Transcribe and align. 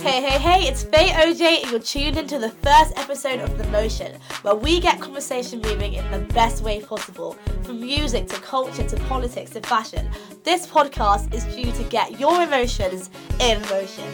Hey, 0.00 0.22
hey, 0.22 0.38
hey, 0.38 0.68
it's 0.68 0.84
Fé 0.84 1.08
Oj, 1.08 1.40
and 1.40 1.70
you're 1.72 1.80
tuned 1.80 2.16
into 2.16 2.38
the 2.38 2.50
first 2.50 2.96
episode 2.96 3.40
of 3.40 3.58
The 3.58 3.64
Motion, 3.64 4.16
where 4.42 4.54
we 4.54 4.78
get 4.78 5.00
conversation 5.00 5.60
moving 5.60 5.94
in 5.94 6.08
the 6.12 6.20
best 6.32 6.62
way 6.62 6.80
possible. 6.80 7.36
From 7.64 7.80
music 7.80 8.28
to 8.28 8.36
culture 8.36 8.84
to 8.86 8.96
politics 9.08 9.50
to 9.50 9.60
fashion, 9.60 10.08
this 10.44 10.68
podcast 10.68 11.34
is 11.34 11.44
due 11.56 11.72
to 11.72 11.82
get 11.90 12.20
your 12.20 12.40
emotions 12.42 13.10
in 13.40 13.60
motion. 13.62 14.04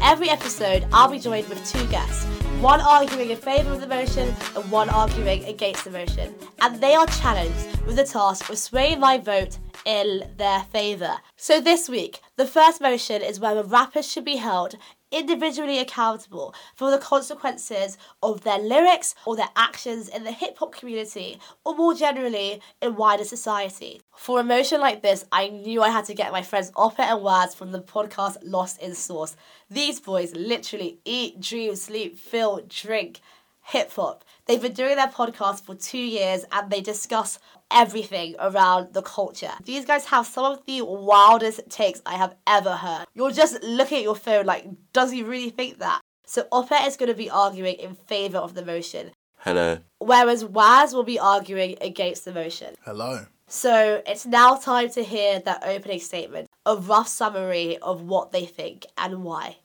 Every 0.00 0.30
episode, 0.30 0.86
I'll 0.92 1.10
be 1.10 1.18
joined 1.18 1.48
with 1.48 1.68
two 1.68 1.84
guests, 1.88 2.24
one 2.60 2.80
arguing 2.80 3.30
in 3.30 3.36
favour 3.36 3.72
of 3.72 3.80
the 3.80 3.88
motion 3.88 4.32
and 4.54 4.70
one 4.70 4.90
arguing 4.90 5.44
against 5.46 5.84
the 5.84 5.90
motion. 5.90 6.32
And 6.60 6.80
they 6.80 6.94
are 6.94 7.06
challenged 7.06 7.82
with 7.84 7.96
the 7.96 8.04
task 8.04 8.48
of 8.48 8.58
swaying 8.58 9.00
my 9.00 9.18
vote 9.18 9.58
in 9.84 10.22
their 10.36 10.60
favour. 10.60 11.16
So 11.36 11.60
this 11.60 11.88
week, 11.88 12.20
the 12.36 12.46
first 12.46 12.80
motion 12.80 13.22
is 13.22 13.40
whether 13.40 13.64
rappers 13.64 14.10
should 14.10 14.24
be 14.24 14.36
held 14.36 14.76
individually 15.12 15.78
accountable 15.78 16.54
for 16.74 16.90
the 16.90 16.98
consequences 16.98 17.98
of 18.22 18.42
their 18.42 18.58
lyrics 18.58 19.14
or 19.24 19.36
their 19.36 19.50
actions 19.54 20.08
in 20.08 20.24
the 20.24 20.32
hip 20.32 20.58
hop 20.58 20.72
community 20.74 21.38
or 21.64 21.76
more 21.76 21.94
generally 21.94 22.60
in 22.80 22.96
wider 22.96 23.24
society. 23.24 24.00
For 24.16 24.40
a 24.40 24.44
motion 24.44 24.80
like 24.80 25.02
this, 25.02 25.24
I 25.30 25.48
knew 25.48 25.82
I 25.82 25.90
had 25.90 26.06
to 26.06 26.14
get 26.14 26.32
my 26.32 26.42
friends 26.42 26.72
Ope 26.76 26.98
and 27.00 27.22
Waz 27.22 27.54
from 27.54 27.72
the 27.72 27.80
podcast 27.80 28.38
Lost 28.42 28.80
in 28.80 28.94
Sauce. 28.94 29.36
These 29.70 30.00
boys 30.00 30.34
literally 30.34 30.98
eat, 31.04 31.40
dream, 31.40 31.76
sleep, 31.76 32.18
feel, 32.18 32.60
drink 32.68 33.20
hip 33.62 33.92
hop. 33.92 34.24
They've 34.46 34.60
been 34.60 34.72
doing 34.72 34.96
their 34.96 35.08
podcast 35.08 35.62
for 35.62 35.74
two 35.74 35.98
years 35.98 36.44
and 36.50 36.70
they 36.70 36.80
discuss 36.80 37.38
everything 37.72 38.34
around 38.38 38.92
the 38.92 39.02
culture. 39.02 39.52
These 39.64 39.84
guys 39.84 40.06
have 40.06 40.26
some 40.26 40.44
of 40.44 40.64
the 40.66 40.82
wildest 40.82 41.68
takes 41.70 42.02
I 42.04 42.14
have 42.14 42.34
ever 42.46 42.76
heard. 42.76 43.06
You're 43.14 43.30
just 43.30 43.62
looking 43.62 43.98
at 43.98 44.04
your 44.04 44.16
phone 44.16 44.46
like, 44.46 44.66
does 44.92 45.10
he 45.10 45.22
really 45.22 45.50
think 45.50 45.78
that? 45.78 46.00
So 46.26 46.46
Ope 46.52 46.72
is 46.82 46.96
going 46.96 47.10
to 47.10 47.16
be 47.16 47.30
arguing 47.30 47.74
in 47.76 47.94
favour 47.94 48.38
of 48.38 48.54
the 48.54 48.64
motion. 48.64 49.10
Hello. 49.38 49.78
Whereas 49.98 50.44
Waz 50.44 50.94
will 50.94 51.02
be 51.02 51.18
arguing 51.18 51.76
against 51.80 52.24
the 52.24 52.32
motion. 52.32 52.74
Hello. 52.84 53.26
So 53.48 54.02
it's 54.06 54.24
now 54.24 54.56
time 54.56 54.88
to 54.90 55.02
hear 55.02 55.40
their 55.40 55.58
opening 55.62 56.00
statement, 56.00 56.48
a 56.64 56.76
rough 56.76 57.08
summary 57.08 57.76
of 57.78 58.02
what 58.02 58.32
they 58.32 58.46
think 58.46 58.86
and 58.96 59.24
why. 59.24 59.58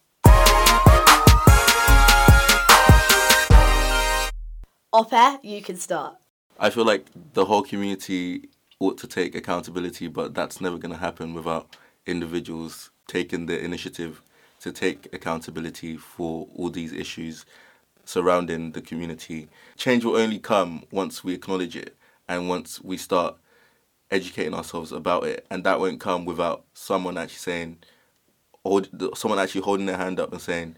Ope, 4.91 5.39
you 5.43 5.61
can 5.61 5.77
start. 5.77 6.15
I 6.59 6.71
feel 6.71 6.85
like 6.85 7.05
the 7.33 7.45
whole 7.45 7.61
community 7.61 8.49
ought 8.79 8.97
to 8.99 9.07
take 9.07 9.35
accountability, 9.35 10.07
but 10.07 10.33
that's 10.33 10.59
never 10.59 10.77
going 10.79 10.91
to 10.91 10.97
happen 10.99 11.35
without 11.35 11.75
individuals 12.07 12.89
taking 13.07 13.45
the 13.45 13.63
initiative 13.63 14.23
to 14.61 14.71
take 14.71 15.07
accountability 15.13 15.97
for 15.97 16.47
all 16.55 16.71
these 16.71 16.91
issues 16.91 17.45
surrounding 18.05 18.71
the 18.71 18.81
community. 18.81 19.49
Change 19.75 20.03
will 20.03 20.15
only 20.15 20.39
come 20.39 20.83
once 20.91 21.23
we 21.23 21.33
acknowledge 21.35 21.75
it 21.75 21.95
and 22.27 22.49
once 22.49 22.81
we 22.81 22.97
start 22.97 23.37
educating 24.09 24.55
ourselves 24.55 24.91
about 24.91 25.25
it, 25.25 25.45
and 25.51 25.63
that 25.63 25.79
won't 25.79 25.99
come 25.99 26.25
without 26.25 26.63
someone 26.73 27.17
actually 27.17 27.37
saying, 27.37 27.77
or 28.63 28.81
someone 29.13 29.37
actually 29.37 29.61
holding 29.61 29.85
their 29.85 29.97
hand 29.97 30.19
up 30.19 30.31
and 30.31 30.41
saying, 30.41 30.75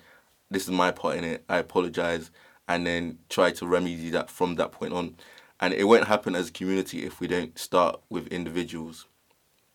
"This 0.50 0.64
is 0.64 0.72
my 0.72 0.92
part 0.92 1.18
in 1.18 1.24
it. 1.24 1.46
I 1.48 1.60
apologize," 1.60 2.32
and 2.68 2.86
then 2.86 3.20
try 3.30 3.52
to 3.52 3.68
remedy 3.68 4.10
that 4.10 4.30
from 4.30 4.56
that 4.56 4.72
point 4.72 4.94
on. 4.94 5.16
And 5.60 5.74
it 5.74 5.86
won't 5.86 6.08
happen 6.08 6.36
as 6.36 6.50
a 6.50 6.52
community 6.52 7.06
if 7.06 7.20
we 7.20 7.28
don't 7.28 7.58
start 7.58 8.00
with 8.10 8.28
individuals. 8.28 9.08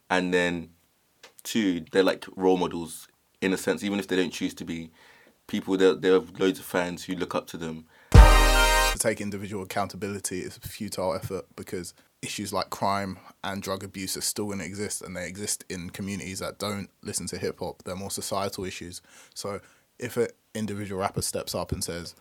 And 0.09 0.33
then, 0.33 0.71
two, 1.43 1.85
they're 1.93 2.03
like 2.03 2.25
role 2.37 2.57
models 2.57 3.09
in 3.41 3.53
a 3.53 3.57
sense, 3.57 3.85
even 3.85 3.99
if 3.99 4.09
they 4.09 4.17
don't 4.17 4.33
choose 4.33 4.55
to 4.55 4.65
be. 4.65 4.91
People, 5.47 5.77
they 5.77 5.95
they 5.95 6.11
have 6.11 6.39
loads 6.41 6.59
of 6.59 6.65
fans 6.65 7.05
who 7.05 7.15
look 7.15 7.35
up 7.35 7.47
to 7.49 7.57
them. 7.59 7.85
To 8.13 8.99
take 8.99 9.21
individual 9.21 9.65
accountability 9.65 10.41
is 10.41 10.57
a 10.57 10.61
futile 10.61 11.15
effort 11.15 11.45
because 11.57 11.95
issues 12.23 12.53
like 12.53 12.71
crime 12.71 13.19
and 13.43 13.61
drug 13.61 13.85
abuse 13.85 14.17
are 14.17 14.23
still 14.23 14.47
going 14.47 14.61
to 14.61 14.65
exist 14.65 15.03
and 15.03 15.15
they 15.17 15.27
exist 15.27 15.65
in 15.69 15.91
communities 15.91 16.39
that 16.39 16.59
don't 16.59 16.89
listen 17.03 17.27
to 17.27 17.39
hip 17.39 17.59
hop. 17.59 17.83
They're 17.83 17.97
more 17.97 18.11
societal 18.11 18.65
issues. 18.65 19.03
So 19.35 19.61
if 19.99 20.17
an 20.17 20.29
individual 20.55 21.01
rapper 21.01 21.23
steps 21.23 21.55
up 21.55 21.73
and 21.73 21.85
says, 21.85 22.15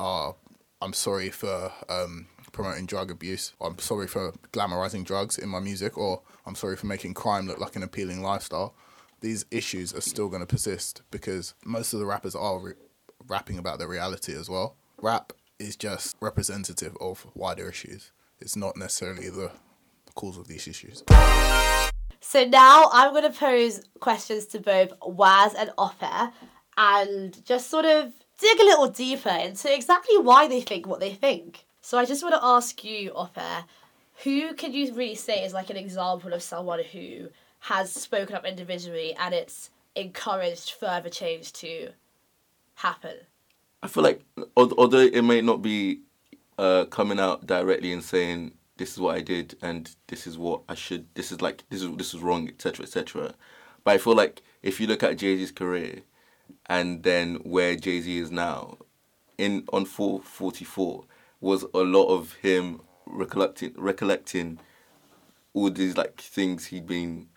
oh, 0.00 0.36
I'm 0.80 0.92
sorry 0.92 1.30
for 1.30 1.72
um, 1.88 2.28
promoting 2.52 2.86
drug 2.86 3.10
abuse. 3.10 3.52
I'm 3.60 3.78
sorry 3.78 4.06
for 4.06 4.32
glamorizing 4.52 5.04
drugs 5.04 5.38
in 5.38 5.48
my 5.48 5.60
music, 5.60 5.96
or 5.96 6.22
I'm 6.46 6.54
sorry 6.54 6.76
for 6.76 6.86
making 6.86 7.14
crime 7.14 7.46
look 7.46 7.58
like 7.58 7.76
an 7.76 7.82
appealing 7.82 8.22
lifestyle. 8.22 8.74
These 9.20 9.46
issues 9.50 9.92
are 9.94 10.00
still 10.00 10.28
going 10.28 10.40
to 10.40 10.46
persist 10.46 11.02
because 11.10 11.54
most 11.64 11.92
of 11.92 12.00
the 12.00 12.06
rappers 12.06 12.34
are 12.34 12.58
re- 12.58 12.72
rapping 13.26 13.58
about 13.58 13.78
the 13.78 13.88
reality 13.88 14.34
as 14.34 14.48
well. 14.48 14.76
Rap 15.00 15.32
is 15.58 15.76
just 15.76 16.16
representative 16.20 16.96
of 17.00 17.26
wider 17.34 17.68
issues. 17.68 18.12
It's 18.40 18.56
not 18.56 18.76
necessarily 18.76 19.28
the 19.28 19.50
cause 20.14 20.38
of 20.38 20.48
these 20.48 20.68
issues. 20.68 21.02
So 22.20 22.44
now 22.44 22.90
I'm 22.92 23.12
going 23.12 23.30
to 23.30 23.38
pose 23.38 23.80
questions 24.00 24.46
to 24.46 24.60
both 24.60 24.92
Waz 25.02 25.54
and 25.54 25.70
Ope 25.78 26.32
and 26.76 27.44
just 27.44 27.70
sort 27.70 27.84
of 27.84 28.12
dig 28.38 28.60
a 28.60 28.64
little 28.64 28.88
deeper 28.88 29.30
into 29.30 29.72
exactly 29.72 30.18
why 30.18 30.48
they 30.48 30.60
think 30.60 30.86
what 30.86 31.00
they 31.00 31.12
think. 31.12 31.64
So 31.88 31.96
I 31.96 32.04
just 32.04 32.22
want 32.22 32.34
to 32.34 32.44
ask 32.44 32.84
you, 32.84 33.12
Ope, 33.12 33.64
who 34.22 34.52
can 34.52 34.74
you 34.74 34.92
really 34.92 35.14
say 35.14 35.42
is 35.42 35.54
like 35.54 35.70
an 35.70 35.78
example 35.78 36.34
of 36.34 36.42
someone 36.42 36.84
who 36.84 37.28
has 37.60 37.90
spoken 37.90 38.36
up 38.36 38.44
individually 38.44 39.16
and 39.18 39.32
it's 39.32 39.70
encouraged 39.96 40.72
further 40.72 41.08
change 41.08 41.50
to 41.54 41.92
happen? 42.74 43.16
I 43.82 43.88
feel 43.88 44.02
like, 44.02 44.20
although 44.54 44.98
it 44.98 45.22
may 45.22 45.40
not 45.40 45.62
be 45.62 46.00
uh, 46.58 46.84
coming 46.90 47.18
out 47.18 47.46
directly 47.46 47.94
and 47.94 48.04
saying 48.04 48.52
this 48.76 48.92
is 48.92 49.00
what 49.00 49.16
I 49.16 49.22
did 49.22 49.56
and 49.62 49.90
this 50.08 50.26
is 50.26 50.36
what 50.36 50.60
I 50.68 50.74
should, 50.74 51.06
this 51.14 51.32
is 51.32 51.40
like 51.40 51.64
this 51.70 51.80
is 51.80 51.96
this 51.96 52.12
is 52.12 52.20
wrong, 52.20 52.48
etc., 52.48 52.84
etc. 52.84 53.34
But 53.82 53.94
I 53.94 53.96
feel 53.96 54.14
like 54.14 54.42
if 54.62 54.78
you 54.78 54.86
look 54.86 55.02
at 55.02 55.16
Jay 55.16 55.38
Z's 55.38 55.52
career, 55.52 56.02
and 56.66 57.02
then 57.02 57.36
where 57.36 57.76
Jay 57.76 58.02
Z 58.02 58.18
is 58.18 58.30
now, 58.30 58.76
in 59.38 59.64
on 59.72 59.86
444 59.86 61.06
was 61.40 61.64
a 61.74 61.78
lot 61.78 62.06
of 62.06 62.34
him 62.34 62.80
recollecting 63.06 63.72
recollecting 63.76 64.58
all 65.54 65.70
these 65.70 65.96
like 65.96 66.20
things 66.20 66.66
he'd 66.66 66.86
been 66.86 67.28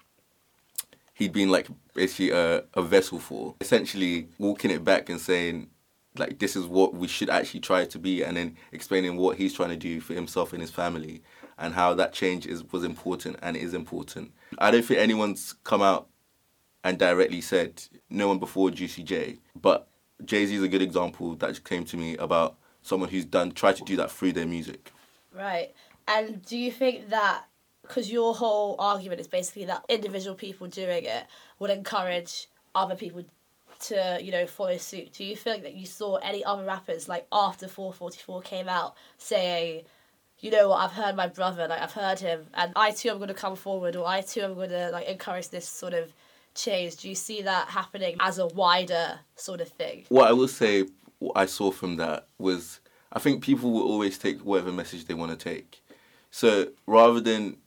he'd 1.13 1.31
been 1.31 1.50
like 1.50 1.68
basically 1.94 2.31
a, 2.31 2.63
a 2.74 2.81
vessel 2.81 3.19
for 3.19 3.56
essentially 3.62 4.27
walking 4.38 4.71
it 4.71 4.83
back 4.83 5.09
and 5.09 5.19
saying 5.19 5.69
like 6.18 6.39
this 6.39 6.56
is 6.56 6.65
what 6.65 6.94
we 6.94 7.07
should 7.07 7.30
actually 7.30 7.62
try 7.62 7.86
to 7.86 7.98
be 7.98 8.21
and 8.21 8.36
then 8.36 8.57
explaining 8.74 9.15
what 9.15 9.38
he's 9.38 9.53
trying 9.53 9.69
to 9.69 9.77
do 9.77 10.01
for 10.01 10.13
himself 10.13 10.51
and 10.51 10.62
his 10.62 10.71
family 10.71 11.21
and 11.57 11.74
how 11.74 11.94
that 11.94 12.12
change 12.12 12.45
is 12.45 12.63
was 12.71 12.83
important 12.83 13.38
and 13.42 13.56
is 13.56 13.74
important 13.74 14.31
i 14.57 14.69
don't 14.69 14.83
think 14.83 15.00
anyone's 15.00 15.54
come 15.63 15.81
out 15.81 16.07
and 16.83 16.97
directly 16.97 17.42
said 17.42 17.83
no 18.09 18.27
one 18.27 18.39
before 18.39 18.71
Juicy 18.71 19.04
J. 19.04 19.39
But 19.56 19.88
Jay 20.25 20.45
Z 20.45 20.56
is 20.56 20.63
a 20.63 20.68
good 20.68 20.81
example 20.81 21.36
that 21.36 21.63
came 21.63 21.83
to 21.86 21.97
me 21.97 22.18
about 22.18 22.57
someone 22.81 23.10
who's 23.10 23.25
done 23.25 23.51
tried 23.51 23.75
to 23.78 23.83
do 23.83 23.95
that 23.98 24.12
through 24.12 24.33
their 24.33 24.45
music. 24.45 24.92
Right. 25.33 25.74
And 26.07 26.44
do 26.45 26.57
you 26.57 26.72
think 26.72 27.10
that 27.10 27.45
because 27.81 28.12
your 28.12 28.33
whole 28.33 28.75
argument 28.80 29.19
is 29.19 29.28
basically 29.28 29.66
that 29.66 29.83
individual 29.89 30.36
people 30.36 30.68
doing 30.68 31.04
it 31.04 31.25
would 31.60 31.69
encourage 31.69 32.48
other 32.74 32.95
people 32.95 33.24
to 33.80 34.19
you 34.22 34.31
know 34.31 34.45
follow 34.45 34.78
suit. 34.78 35.13
Do 35.13 35.24
you 35.24 35.36
think 35.36 35.63
that 35.63 35.74
you 35.74 35.86
saw 35.86 36.18
any 36.18 36.44
other 36.44 36.63
rappers 36.63 37.10
like 37.10 37.28
after 37.31 37.68
444 37.68 38.42
came 38.42 38.69
out 38.69 38.95
saying? 39.18 39.83
You 40.39 40.50
know 40.50 40.69
what? 40.69 40.78
I've 40.78 40.94
heard 40.94 41.16
my 41.16 41.28
brother, 41.28 41.68
like 41.68 41.81
I've 41.81 41.92
heard 41.92 42.18
him, 42.18 42.48
and 42.56 42.74
I 42.75 42.92
too 42.92 43.10
am 43.10 43.18
going 43.18 43.28
to 43.28 43.33
come 43.36 43.56
forward, 43.56 43.95
or 43.95 44.07
I 44.07 44.22
too 44.22 44.42
am 44.42 44.56
going 44.56 44.72
to 44.72 44.89
like 44.89 45.07
encourage 45.07 45.50
this 45.50 45.68
sort 45.68 45.94
of 45.94 46.12
change. 46.56 46.98
Do 46.98 47.10
you 47.10 47.13
see 47.13 47.44
that 47.44 47.68
happening 47.68 48.18
as 48.19 48.39
a 48.39 48.48
wider 48.48 49.19
sort 49.36 49.62
of 49.62 49.68
thing? 49.68 50.06
What 50.10 50.30
I 50.30 50.33
will 50.33 50.48
say, 50.48 50.86
what 51.21 51.38
I 51.38 51.45
saw 51.45 51.69
from 51.69 51.97
that 51.97 52.27
was, 52.39 52.79
I 53.13 53.19
think 53.19 53.44
people 53.44 53.71
will 53.71 53.83
always 53.83 54.18
take 54.18 54.39
whatever 54.39 54.71
message 54.71 55.06
they 55.06 55.13
want 55.13 55.31
to 55.31 55.38
take. 55.38 55.83
So 56.31 56.69
rather 56.88 57.21
than 57.21 57.57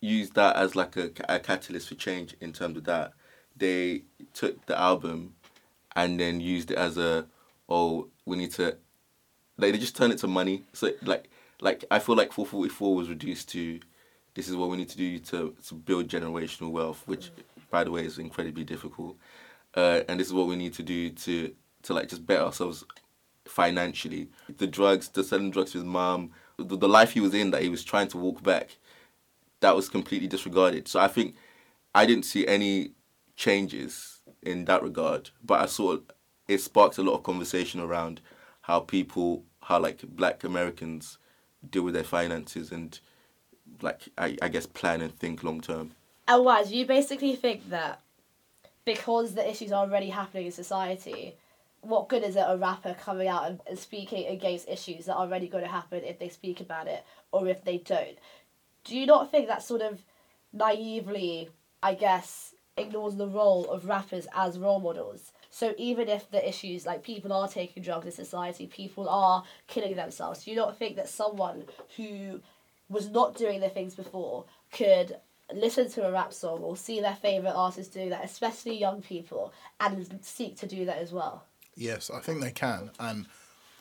use 0.00 0.30
that 0.30 0.54
as 0.56 0.76
like 0.76 0.94
a, 0.98 1.10
a 1.26 1.40
catalyst 1.40 1.88
for 1.88 1.94
change 1.94 2.36
in 2.42 2.52
terms 2.52 2.76
of 2.76 2.84
that, 2.84 3.14
they 3.56 4.02
took 4.34 4.66
the 4.66 4.78
album 4.78 5.34
and 5.96 6.20
then 6.20 6.40
used 6.40 6.72
it 6.72 6.76
as 6.76 6.98
a, 6.98 7.26
oh, 7.70 8.08
we 8.26 8.36
need 8.36 8.50
to, 8.52 8.76
like 9.56 9.72
they 9.72 9.78
just 9.78 9.96
turned 9.96 10.12
it 10.12 10.18
to 10.18 10.26
money. 10.26 10.64
So 10.74 10.90
like, 11.00 11.30
like 11.62 11.86
I 11.90 12.00
feel 12.00 12.16
like 12.16 12.34
444 12.34 12.94
was 12.94 13.08
reduced 13.08 13.48
to, 13.50 13.80
this 14.34 14.46
is 14.46 14.56
what 14.56 14.68
we 14.68 14.76
need 14.76 14.90
to 14.90 14.98
do 14.98 15.18
to, 15.20 15.56
to 15.68 15.74
build 15.74 16.08
generational 16.08 16.70
wealth, 16.70 17.02
which, 17.06 17.30
by 17.70 17.82
the 17.82 17.90
way, 17.90 18.04
is 18.04 18.18
incredibly 18.18 18.64
difficult. 18.64 19.16
Uh, 19.74 20.02
and 20.06 20.20
this 20.20 20.26
is 20.26 20.34
what 20.34 20.48
we 20.48 20.56
need 20.56 20.74
to 20.74 20.82
do 20.82 21.08
to 21.08 21.54
to 21.84 21.94
like 21.94 22.08
just 22.08 22.26
better 22.26 22.44
ourselves 22.44 22.84
financially. 23.46 24.28
The 24.58 24.66
drugs, 24.66 25.08
the 25.08 25.24
selling 25.24 25.50
drugs 25.50 25.72
to 25.72 25.78
his 25.78 25.84
mom, 25.84 26.30
the, 26.56 26.76
the 26.76 26.88
life 26.88 27.12
he 27.12 27.20
was 27.20 27.34
in 27.34 27.50
that 27.52 27.62
he 27.62 27.68
was 27.68 27.84
trying 27.84 28.08
to 28.08 28.18
walk 28.18 28.42
back, 28.42 28.76
that 29.60 29.76
was 29.76 29.88
completely 29.88 30.28
disregarded. 30.28 30.88
So 30.88 31.00
I 31.00 31.08
think 31.08 31.36
I 31.94 32.06
didn't 32.06 32.24
see 32.24 32.46
any 32.46 32.92
changes 33.36 34.20
in 34.42 34.64
that 34.66 34.82
regard, 34.82 35.30
but 35.42 35.60
I 35.60 35.66
saw 35.66 35.98
it 36.48 36.60
sparked 36.60 36.98
a 36.98 37.02
lot 37.02 37.14
of 37.14 37.22
conversation 37.22 37.80
around 37.80 38.20
how 38.62 38.80
people, 38.80 39.44
how 39.62 39.80
like 39.80 40.02
Black 40.02 40.44
Americans 40.44 41.18
deal 41.70 41.82
with 41.82 41.94
their 41.94 42.04
finances 42.04 42.70
and 42.70 42.98
like 43.80 44.08
I, 44.18 44.36
I 44.42 44.48
guess 44.48 44.66
plan 44.66 45.00
and 45.00 45.18
think 45.18 45.42
long 45.42 45.60
term. 45.60 45.92
And 46.28 46.70
you 46.70 46.86
basically 46.86 47.36
think 47.36 47.68
that 47.70 48.00
because 48.84 49.34
the 49.34 49.48
issues 49.48 49.72
are 49.72 49.84
already 49.84 50.10
happening 50.10 50.46
in 50.46 50.52
society, 50.52 51.34
what 51.86 52.08
good 52.08 52.22
is 52.22 52.36
it 52.36 52.44
a 52.46 52.56
rapper 52.56 52.94
coming 52.94 53.28
out 53.28 53.58
and, 53.66 53.78
speaking 53.78 54.26
against 54.26 54.68
issues 54.68 55.06
that 55.06 55.14
are 55.14 55.26
already 55.26 55.48
going 55.48 55.64
to 55.64 55.70
happen 55.70 56.02
if 56.04 56.18
they 56.18 56.28
speak 56.28 56.60
about 56.60 56.86
it 56.86 57.04
or 57.32 57.48
if 57.48 57.64
they 57.64 57.78
don't? 57.78 58.18
Do 58.84 58.96
you 58.96 59.06
not 59.06 59.30
think 59.30 59.48
that 59.48 59.62
sort 59.62 59.82
of 59.82 60.02
naively, 60.52 61.50
I 61.82 61.94
guess, 61.94 62.54
ignores 62.76 63.16
the 63.16 63.28
role 63.28 63.70
of 63.70 63.86
rappers 63.86 64.26
as 64.34 64.58
role 64.58 64.80
models? 64.80 65.32
So 65.50 65.74
even 65.78 66.08
if 66.08 66.30
the 66.30 66.46
issues 66.46 66.84
like 66.84 67.04
people 67.04 67.32
are 67.32 67.48
taking 67.48 67.82
drugs 67.82 68.06
in 68.06 68.12
society, 68.12 68.66
people 68.66 69.08
are 69.08 69.44
killing 69.66 69.94
themselves, 69.94 70.44
do 70.44 70.50
you 70.50 70.56
not 70.56 70.76
think 70.76 70.96
that 70.96 71.08
someone 71.08 71.64
who 71.96 72.40
was 72.88 73.08
not 73.08 73.36
doing 73.36 73.60
the 73.60 73.68
things 73.68 73.94
before 73.94 74.44
could 74.72 75.16
listen 75.52 75.90
to 75.90 76.06
a 76.06 76.12
rap 76.12 76.32
song 76.32 76.60
or 76.60 76.76
see 76.76 77.00
their 77.00 77.14
favorite 77.14 77.54
artist 77.54 77.92
do 77.92 78.08
that, 78.10 78.24
especially 78.24 78.76
young 78.76 79.02
people, 79.02 79.52
and 79.80 80.18
seek 80.22 80.56
to 80.56 80.66
do 80.66 80.84
that 80.86 80.98
as 80.98 81.12
well? 81.12 81.44
Yes, 81.76 82.10
I 82.10 82.20
think 82.20 82.40
they 82.40 82.50
can. 82.50 82.90
And 82.98 83.26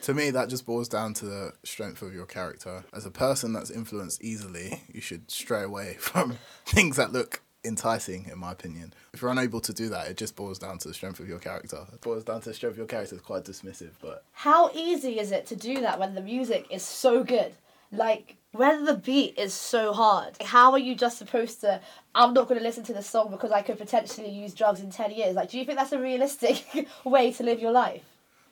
to 0.04 0.14
me, 0.14 0.32
that 0.32 0.50
just 0.50 0.66
boils 0.66 0.90
down 0.90 1.14
to 1.16 1.26
the 1.26 1.54
strength 1.64 2.02
of 2.02 2.14
your 2.14 2.26
character. 2.26 2.84
As 2.94 3.06
a 3.06 3.12
person 3.12 3.54
that's 3.54 3.70
influenced 3.72 4.24
easily, 4.24 4.84
you 4.92 5.02
should 5.02 5.32
stray 5.32 5.64
away 5.64 5.96
from 6.00 6.38
things 6.66 6.98
that 6.98 7.14
look 7.14 7.42
enticing, 7.66 8.26
in 8.30 8.38
my 8.38 8.52
opinion. 8.52 8.94
If 9.14 9.22
you're 9.22 9.32
unable 9.32 9.62
to 9.62 9.74
do 9.74 9.88
that, 9.90 10.08
it 10.08 10.18
just 10.18 10.36
boils 10.36 10.60
down 10.60 10.78
to 10.80 10.90
the 10.90 10.94
strength 10.94 11.20
of 11.22 11.30
your 11.30 11.40
character. 11.40 11.86
It 11.94 12.02
boils 12.02 12.26
down 12.26 12.42
to 12.42 12.50
the 12.50 12.54
strength 12.54 12.74
of 12.74 12.78
your 12.78 12.88
character. 12.88 13.16
It's 13.16 13.24
quite 13.24 13.46
dismissive, 13.46 13.92
but 14.02 14.26
How 14.34 14.70
easy 14.74 15.20
is 15.20 15.32
it 15.32 15.46
to 15.48 15.56
do 15.56 15.80
that 15.82 16.00
when 16.00 16.14
the 16.16 16.22
music 16.22 16.68
is 16.70 16.84
so 16.84 17.24
good? 17.24 17.54
Like, 17.94 18.38
when 18.52 18.86
the 18.86 18.96
beat 18.96 19.38
is 19.38 19.54
so 19.54 19.94
hard, 19.94 20.42
how 20.42 20.72
are 20.72 20.80
you 20.80 20.96
just 20.96 21.18
supposed 21.18 21.62
to? 21.62 21.80
I'm 22.14 22.34
not 22.34 22.48
going 22.48 22.60
to 22.60 22.64
listen 22.64 22.84
to 22.86 22.94
the 22.94 23.02
song 23.02 23.32
because 23.32 23.52
I 23.52 23.62
could 23.62 23.78
potentially 23.78 24.30
use 24.30 24.54
drugs 24.54 24.82
in 24.82 24.92
10 24.92 25.12
years. 25.12 25.36
Like, 25.36 25.50
do 25.50 25.58
you 25.58 25.66
think 25.66 25.78
that's 25.78 25.92
a 25.92 26.00
realistic 26.00 26.88
way 27.04 27.32
to 27.32 27.44
live 27.44 27.60
your 27.60 27.72
life? 27.72 28.04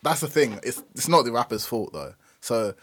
that's 0.02 0.22
the 0.22 0.28
thing. 0.28 0.60
It's 0.64 0.84
it's 0.96 1.08
not 1.08 1.26
the 1.26 1.32
rapper's 1.32 1.66
fault 1.66 1.94
though. 1.94 2.14
So 2.40 2.74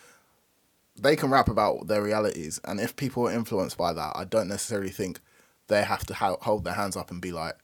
they 1.01 1.17
can 1.17 1.31
rap 1.31 1.49
about 1.49 1.87
their 1.87 2.03
realities, 2.03 2.61
and 2.65 2.81
if 2.81 2.97
people 2.97 3.29
are 3.29 3.33
influenced 3.33 3.77
by 3.77 3.93
that, 3.93 4.13
I 4.17 4.25
don't 4.25 4.49
necessarily 4.49 4.91
think 4.91 5.21
they 5.69 5.83
have 5.83 6.05
to 6.07 6.15
ha- 6.15 6.37
hold 6.41 6.65
their 6.65 6.75
hands 6.75 6.97
up 6.97 7.11
and 7.11 7.21
be 7.21 7.33
like, 7.33 7.57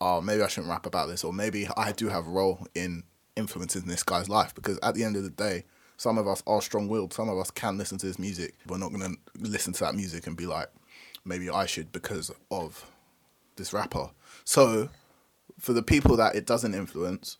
"Oh, 0.00 0.20
maybe 0.20 0.42
I 0.42 0.48
shouldn't 0.48 0.70
rap 0.70 0.86
about 0.86 1.08
this," 1.08 1.24
or 1.24 1.32
maybe 1.32 1.68
I 1.76 1.92
do 1.92 2.08
have 2.08 2.26
a 2.26 2.30
role 2.30 2.66
in 2.74 3.04
influencing 3.36 3.86
this 3.86 4.02
guy's 4.02 4.28
life. 4.28 4.54
Because 4.54 4.78
at 4.82 4.94
the 4.94 5.04
end 5.04 5.16
of 5.16 5.24
the 5.24 5.30
day, 5.30 5.64
some 5.96 6.18
of 6.18 6.28
us 6.28 6.42
are 6.46 6.60
strong-willed. 6.60 7.12
Some 7.12 7.28
of 7.28 7.38
us 7.38 7.50
can 7.50 7.78
listen 7.78 7.98
to 7.98 8.06
this 8.06 8.18
music. 8.18 8.54
We're 8.66 8.78
not 8.78 8.92
gonna 8.92 9.14
listen 9.38 9.72
to 9.74 9.80
that 9.84 9.94
music 9.94 10.26
and 10.26 10.36
be 10.36 10.46
like, 10.46 10.68
"Maybe 11.24 11.48
I 11.50 11.66
should," 11.66 11.92
because 11.92 12.30
of 12.50 12.90
this 13.56 13.72
rapper. 13.72 14.10
So, 14.44 14.88
for 15.58 15.72
the 15.72 15.82
people 15.82 16.16
that 16.16 16.34
it 16.34 16.46
doesn't 16.46 16.74
influence, 16.74 17.38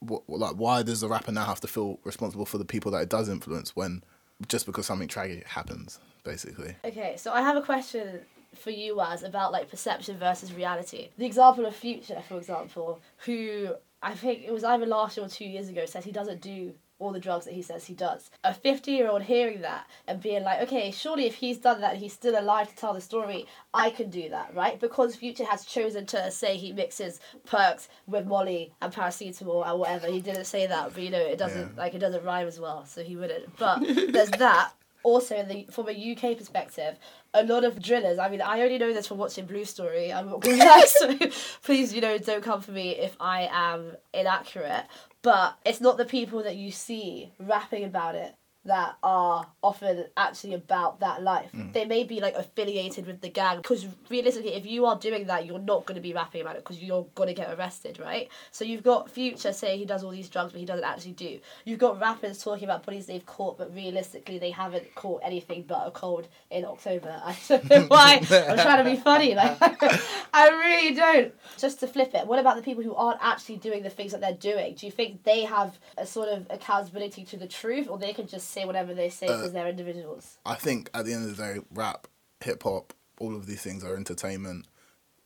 what, 0.00 0.22
like 0.28 0.56
why 0.56 0.82
does 0.82 1.00
the 1.00 1.08
rapper 1.08 1.32
now 1.32 1.44
have 1.44 1.60
to 1.60 1.68
feel 1.68 1.98
responsible 2.04 2.46
for 2.46 2.58
the 2.58 2.64
people 2.64 2.90
that 2.92 3.02
it 3.02 3.08
does 3.08 3.28
influence 3.28 3.74
when 3.74 4.02
just 4.48 4.66
because 4.66 4.84
something 4.84 5.08
tragic 5.08 5.46
happens 5.46 5.98
basically 6.24 6.74
Okay, 6.84 7.16
so 7.16 7.32
I 7.32 7.40
have 7.40 7.56
a 7.56 7.62
question 7.62 8.20
for 8.54 8.70
you, 8.70 9.00
Az, 9.00 9.22
about 9.22 9.52
like 9.52 9.70
perception 9.70 10.16
versus 10.16 10.52
reality. 10.52 11.08
The 11.18 11.26
example 11.26 11.66
of 11.66 11.74
Future, 11.74 12.22
for 12.28 12.36
example, 12.38 13.00
who 13.18 13.74
I 14.02 14.14
think 14.14 14.42
it 14.44 14.52
was 14.52 14.64
either 14.64 14.86
last 14.86 15.16
year 15.16 15.26
or 15.26 15.28
two 15.28 15.44
years 15.44 15.68
ago, 15.68 15.86
said 15.86 16.04
he 16.04 16.12
doesn't 16.12 16.40
do 16.40 16.74
all 17.04 17.12
the 17.12 17.20
drugs 17.20 17.44
that 17.44 17.54
he 17.54 17.62
says 17.62 17.84
he 17.86 17.94
does. 17.94 18.30
A 18.42 18.52
50 18.54 18.90
year 18.90 19.08
old 19.08 19.22
hearing 19.22 19.60
that 19.60 19.86
and 20.08 20.20
being 20.20 20.42
like, 20.42 20.60
okay, 20.62 20.90
surely 20.90 21.26
if 21.26 21.34
he's 21.36 21.58
done 21.58 21.80
that 21.80 21.96
he's 21.98 22.12
still 22.12 22.38
alive 22.38 22.68
to 22.70 22.76
tell 22.76 22.94
the 22.94 23.00
story, 23.00 23.46
I 23.72 23.90
can 23.90 24.10
do 24.10 24.28
that, 24.30 24.54
right? 24.54 24.80
Because 24.80 25.14
Future 25.16 25.44
has 25.44 25.64
chosen 25.64 26.06
to 26.06 26.30
say 26.30 26.56
he 26.56 26.72
mixes 26.72 27.20
perks 27.46 27.88
with 28.06 28.26
Molly 28.26 28.72
and 28.80 28.92
paracetamol 28.92 29.66
and 29.68 29.78
whatever. 29.78 30.06
He 30.08 30.20
didn't 30.20 30.46
say 30.46 30.66
that, 30.66 30.94
but 30.94 31.02
you 31.02 31.10
know, 31.10 31.18
it 31.20 31.38
doesn't 31.38 31.60
Yeah. 31.74 31.80
like 31.82 31.94
it 31.94 31.98
doesn't 31.98 32.24
rhyme 32.24 32.48
as 32.48 32.58
well, 32.58 32.84
so 32.86 33.02
he 33.02 33.16
wouldn't. 33.16 33.56
But 33.58 33.80
there's 34.12 34.30
that. 34.30 34.72
Also, 35.02 35.36
in 35.36 35.48
the, 35.48 35.66
from 35.70 35.86
a 35.90 36.12
UK 36.12 36.38
perspective, 36.38 36.96
a 37.34 37.44
lot 37.44 37.62
of 37.62 37.82
drillers. 37.82 38.18
I 38.18 38.30
mean, 38.30 38.40
I 38.40 38.62
only 38.62 38.78
know 38.78 38.90
this 38.94 39.06
from 39.06 39.18
watching 39.18 39.44
Blue 39.44 39.66
Story. 39.66 40.10
I'm 40.10 40.30
not 40.30 40.40
going 40.40 40.58
to 40.58 40.64
lie, 40.64 40.84
so 40.86 41.14
please, 41.62 41.92
you 41.92 42.00
know, 42.00 42.16
don't 42.16 42.42
come 42.42 42.62
for 42.62 42.70
me 42.70 42.92
if 42.92 43.14
I 43.20 43.46
am 43.52 43.92
inaccurate. 44.14 44.86
But 45.24 45.58
it's 45.64 45.80
not 45.80 45.96
the 45.96 46.04
people 46.04 46.42
that 46.42 46.56
you 46.56 46.70
see 46.70 47.32
rapping 47.40 47.82
about 47.82 48.14
it 48.14 48.34
that 48.66 48.96
are 49.02 49.46
often 49.62 50.06
actually 50.16 50.54
about 50.54 51.00
that 51.00 51.22
life. 51.22 51.50
Mm. 51.54 51.72
They 51.72 51.84
may 51.84 52.04
be 52.04 52.20
like 52.20 52.34
affiliated 52.34 53.06
with 53.06 53.20
the 53.20 53.28
gang 53.28 53.58
because 53.58 53.86
realistically, 54.08 54.54
if 54.54 54.64
you 54.64 54.86
are 54.86 54.98
doing 54.98 55.26
that, 55.26 55.46
you're 55.46 55.58
not 55.58 55.84
going 55.84 55.96
to 55.96 56.00
be 56.00 56.14
rapping 56.14 56.40
about 56.40 56.56
it 56.56 56.64
because 56.64 56.82
you're 56.82 57.06
going 57.14 57.28
to 57.28 57.34
get 57.34 57.52
arrested, 57.58 57.98
right? 57.98 58.28
So 58.52 58.64
you've 58.64 58.82
got 58.82 59.10
Future 59.10 59.52
saying 59.52 59.78
he 59.78 59.84
does 59.84 60.02
all 60.02 60.10
these 60.10 60.28
drugs, 60.28 60.52
but 60.52 60.60
he 60.60 60.66
doesn't 60.66 60.84
actually 60.84 61.12
do. 61.12 61.40
You've 61.64 61.78
got 61.78 62.00
rappers 62.00 62.42
talking 62.42 62.64
about 62.64 62.86
bodies 62.86 63.06
they've 63.06 63.24
caught, 63.26 63.58
but 63.58 63.74
realistically, 63.74 64.38
they 64.38 64.50
haven't 64.50 64.94
caught 64.94 65.20
anything 65.24 65.64
but 65.66 65.86
a 65.86 65.90
cold 65.90 66.28
in 66.50 66.64
October. 66.64 67.20
I 67.24 67.36
don't 67.48 67.68
know 67.68 67.82
why. 67.88 68.18
I'm 68.30 68.58
trying 68.58 68.84
to 68.84 68.90
be 68.90 68.96
funny, 68.96 69.34
like 69.34 69.58
I 70.32 70.48
really 70.48 70.94
don't. 70.94 71.34
Just 71.58 71.80
to 71.80 71.86
flip 71.86 72.14
it, 72.14 72.26
what 72.26 72.38
about 72.38 72.56
the 72.56 72.62
people 72.62 72.82
who 72.82 72.94
aren't 72.94 73.20
actually 73.22 73.56
doing 73.56 73.82
the 73.82 73.90
things 73.90 74.12
that 74.12 74.20
they're 74.20 74.32
doing? 74.32 74.74
Do 74.74 74.86
you 74.86 74.92
think 74.92 75.22
they 75.24 75.42
have 75.44 75.78
a 75.98 76.06
sort 76.06 76.28
of 76.28 76.46
accountability 76.50 77.24
to 77.26 77.36
the 77.36 77.46
truth, 77.46 77.88
or 77.88 77.98
they 77.98 78.12
can 78.12 78.26
just 78.26 78.53
say 78.54 78.64
whatever 78.64 78.94
they 78.94 79.10
say 79.10 79.26
uh, 79.26 79.36
because 79.36 79.52
they're 79.52 79.68
individuals? 79.68 80.38
i 80.46 80.54
think 80.54 80.90
at 80.94 81.04
the 81.04 81.12
end 81.12 81.28
of 81.28 81.36
the 81.36 81.42
day 81.42 81.60
rap 81.70 82.06
hip-hop 82.40 82.92
all 83.18 83.34
of 83.34 83.46
these 83.46 83.62
things 83.62 83.84
are 83.84 83.96
entertainment. 83.96 84.66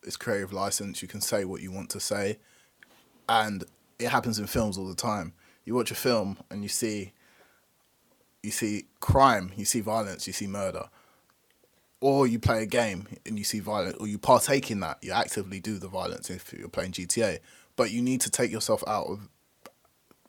It's 0.02 0.16
creative 0.16 0.52
license. 0.52 1.02
You 1.02 1.08
can 1.08 1.20
say 1.20 1.44
what 1.44 1.60
you 1.60 1.72
want 1.72 1.90
to 1.90 2.00
say. 2.00 2.38
And 3.28 3.64
it 3.98 4.08
happens 4.08 4.38
in 4.38 4.46
films 4.46 4.78
all 4.78 4.86
the 4.86 4.94
time. 4.94 5.32
You 5.64 5.74
watch 5.74 5.90
a 5.90 5.96
film 5.96 6.38
and 6.50 6.62
you 6.62 6.68
see 6.68 7.12
you 8.40 8.52
see 8.52 8.86
crime 9.00 9.50
you 9.56 9.64
see 9.64 9.80
violence 9.80 10.26
you 10.26 10.32
see 10.32 10.46
murder. 10.46 10.88
Or 12.00 12.28
you 12.28 12.38
play 12.38 12.62
a 12.62 12.66
game 12.66 13.08
and 13.26 13.36
you 13.36 13.44
see 13.44 13.58
violence, 13.58 13.96
or 13.96 14.06
you 14.06 14.18
partake 14.18 14.70
in 14.70 14.78
that, 14.80 14.98
you 15.02 15.10
actively 15.10 15.58
do 15.58 15.78
the 15.78 15.88
violence 15.88 16.30
if 16.30 16.52
you're 16.52 16.68
playing 16.68 16.92
GTA. 16.92 17.40
But 17.74 17.90
you 17.90 18.02
need 18.02 18.20
to 18.20 18.30
take 18.30 18.52
yourself 18.52 18.84
out 18.86 19.06
of, 19.08 19.28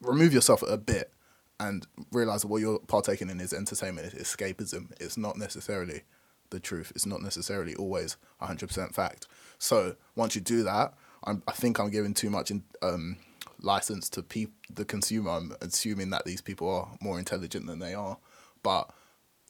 remove 0.02 0.34
yourself 0.34 0.64
a 0.64 0.78
bit, 0.78 1.14
and 1.60 1.86
realize 2.12 2.46
what 2.46 2.62
you're 2.62 2.80
partaking 2.80 3.30
in 3.30 3.42
is 3.42 3.54
entertainment, 3.54 4.14
it's 4.14 4.36
escapism. 4.36 4.92
It's 5.00 5.18
not 5.18 5.38
necessarily 5.38 6.04
the 6.50 6.60
truth. 6.60 6.92
It's 6.96 7.06
not 7.06 7.22
necessarily 7.22 7.76
always 7.76 8.18
100% 8.42 8.94
fact. 8.94 9.28
So 9.58 9.96
once 10.16 10.36
you 10.36 10.42
do 10.42 10.64
that, 10.64 10.94
I'm, 11.24 11.44
I 11.48 11.52
think 11.52 11.80
I'm 11.80 11.90
giving 11.90 12.14
too 12.14 12.30
much 12.30 12.50
in, 12.50 12.64
um, 12.82 13.18
license 13.62 14.10
to 14.12 14.24
peop- 14.24 14.56
the 14.74 14.86
consumer. 14.86 15.32
I'm 15.32 15.54
assuming 15.62 16.10
that 16.12 16.26
these 16.26 16.42
people 16.42 16.74
are 16.74 16.98
more 17.02 17.20
intelligent 17.20 17.68
than 17.68 17.80
they 17.80 17.94
are. 17.94 18.18
But 18.64 18.90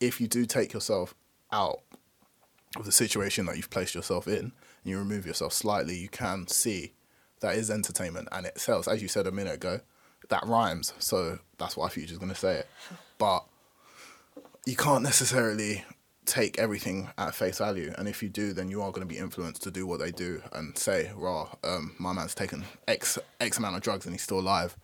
if 0.02 0.20
you 0.20 0.28
do 0.28 0.46
take 0.46 0.74
yourself 0.74 1.14
out 1.52 1.82
of 2.76 2.86
the 2.86 2.92
situation 2.92 3.46
that 3.46 3.56
you've 3.56 3.70
placed 3.70 3.96
yourself 3.96 4.28
in, 4.28 4.36
and 4.36 4.54
you 4.84 4.98
remove 4.98 5.26
yourself 5.26 5.54
slightly, 5.54 5.96
you 5.96 6.10
can 6.10 6.48
see 6.48 6.94
that 7.42 7.56
is 7.56 7.70
entertainment 7.70 8.28
and 8.32 8.46
it 8.46 8.60
sells. 8.60 8.88
As 8.88 9.02
you 9.02 9.08
said 9.08 9.28
a 9.28 9.32
minute 9.32 9.56
ago, 9.56 9.82
that 10.30 10.46
rhymes, 10.46 10.94
so 11.00 11.40
that's 11.58 11.76
why 11.78 11.90
Future's 11.90 12.18
gonna 12.18 12.36
say 12.36 12.58
it. 12.58 12.68
But 13.18 13.46
you 14.66 14.76
can't 14.76 15.04
necessarily 15.04 15.86
take 16.26 16.60
everything 16.60 17.10
at 17.18 17.34
face 17.34 17.58
value, 17.58 17.94
and 17.98 18.08
if 18.08 18.22
you 18.22 18.30
do, 18.30 18.54
then 18.54 18.70
you 18.70 18.82
are 18.82 18.92
to 18.92 19.06
be 19.06 19.18
influenced 19.18 19.64
to 19.64 19.72
do 19.72 19.88
what 19.88 20.00
they 20.00 20.12
do 20.12 20.42
and 20.54 20.78
say, 20.78 21.12
"Raw, 21.16 21.50
um, 21.64 21.96
my 21.98 22.14
man's 22.14 22.36
taken 22.36 22.66
X 22.88 23.18
X 23.40 23.58
amount 23.58 23.76
of 23.76 23.82
drugs 23.82 24.06
and 24.06 24.14
he's 24.14 24.24
still 24.24 24.40
alive." 24.40 24.78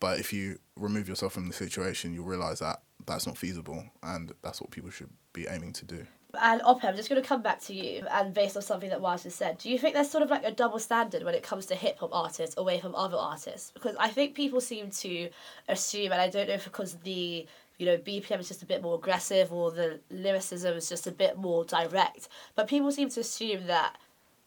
But 0.00 0.18
if 0.18 0.32
you 0.32 0.58
remove 0.76 1.08
yourself 1.08 1.32
from 1.32 1.48
the 1.48 1.54
situation, 1.54 2.14
you'll 2.14 2.24
realize 2.24 2.60
that 2.60 2.82
that's 3.06 3.26
not 3.26 3.38
feasible, 3.38 3.84
and 4.02 4.32
that's 4.42 4.60
what 4.60 4.70
people 4.70 4.90
should 4.90 5.10
be 5.32 5.46
aiming 5.48 5.72
to 5.74 5.84
do. 5.84 6.06
And 6.34 6.60
Ope, 6.64 6.84
I'm 6.84 6.94
just 6.94 7.08
going 7.08 7.20
to 7.20 7.26
come 7.26 7.40
back 7.40 7.58
to 7.62 7.74
you, 7.74 8.04
and 8.10 8.34
based 8.34 8.54
on 8.54 8.62
something 8.62 8.90
that 8.90 9.00
Waz 9.00 9.26
said, 9.32 9.56
do 9.56 9.70
you 9.70 9.78
think 9.78 9.94
there's 9.94 10.10
sort 10.10 10.22
of 10.22 10.28
like 10.28 10.44
a 10.44 10.52
double 10.52 10.78
standard 10.78 11.22
when 11.22 11.34
it 11.34 11.42
comes 11.42 11.64
to 11.66 11.74
hip 11.74 11.98
hop 12.00 12.10
artists 12.12 12.54
away 12.58 12.78
from 12.80 12.94
other 12.94 13.16
artists? 13.16 13.70
Because 13.72 13.96
I 13.98 14.08
think 14.08 14.34
people 14.34 14.60
seem 14.60 14.90
to 14.90 15.30
assume, 15.68 16.12
and 16.12 16.20
I 16.20 16.28
don't 16.28 16.48
know 16.48 16.54
if 16.54 16.64
because 16.64 16.96
the 16.96 17.46
you 17.78 17.86
know 17.86 17.96
BPM 17.96 18.40
is 18.40 18.48
just 18.48 18.62
a 18.62 18.66
bit 18.66 18.82
more 18.82 18.96
aggressive 18.96 19.52
or 19.52 19.70
the 19.70 20.00
lyricism 20.10 20.76
is 20.76 20.88
just 20.88 21.06
a 21.06 21.12
bit 21.12 21.38
more 21.38 21.64
direct, 21.64 22.28
but 22.54 22.68
people 22.68 22.92
seem 22.92 23.08
to 23.08 23.20
assume 23.20 23.66
that 23.66 23.96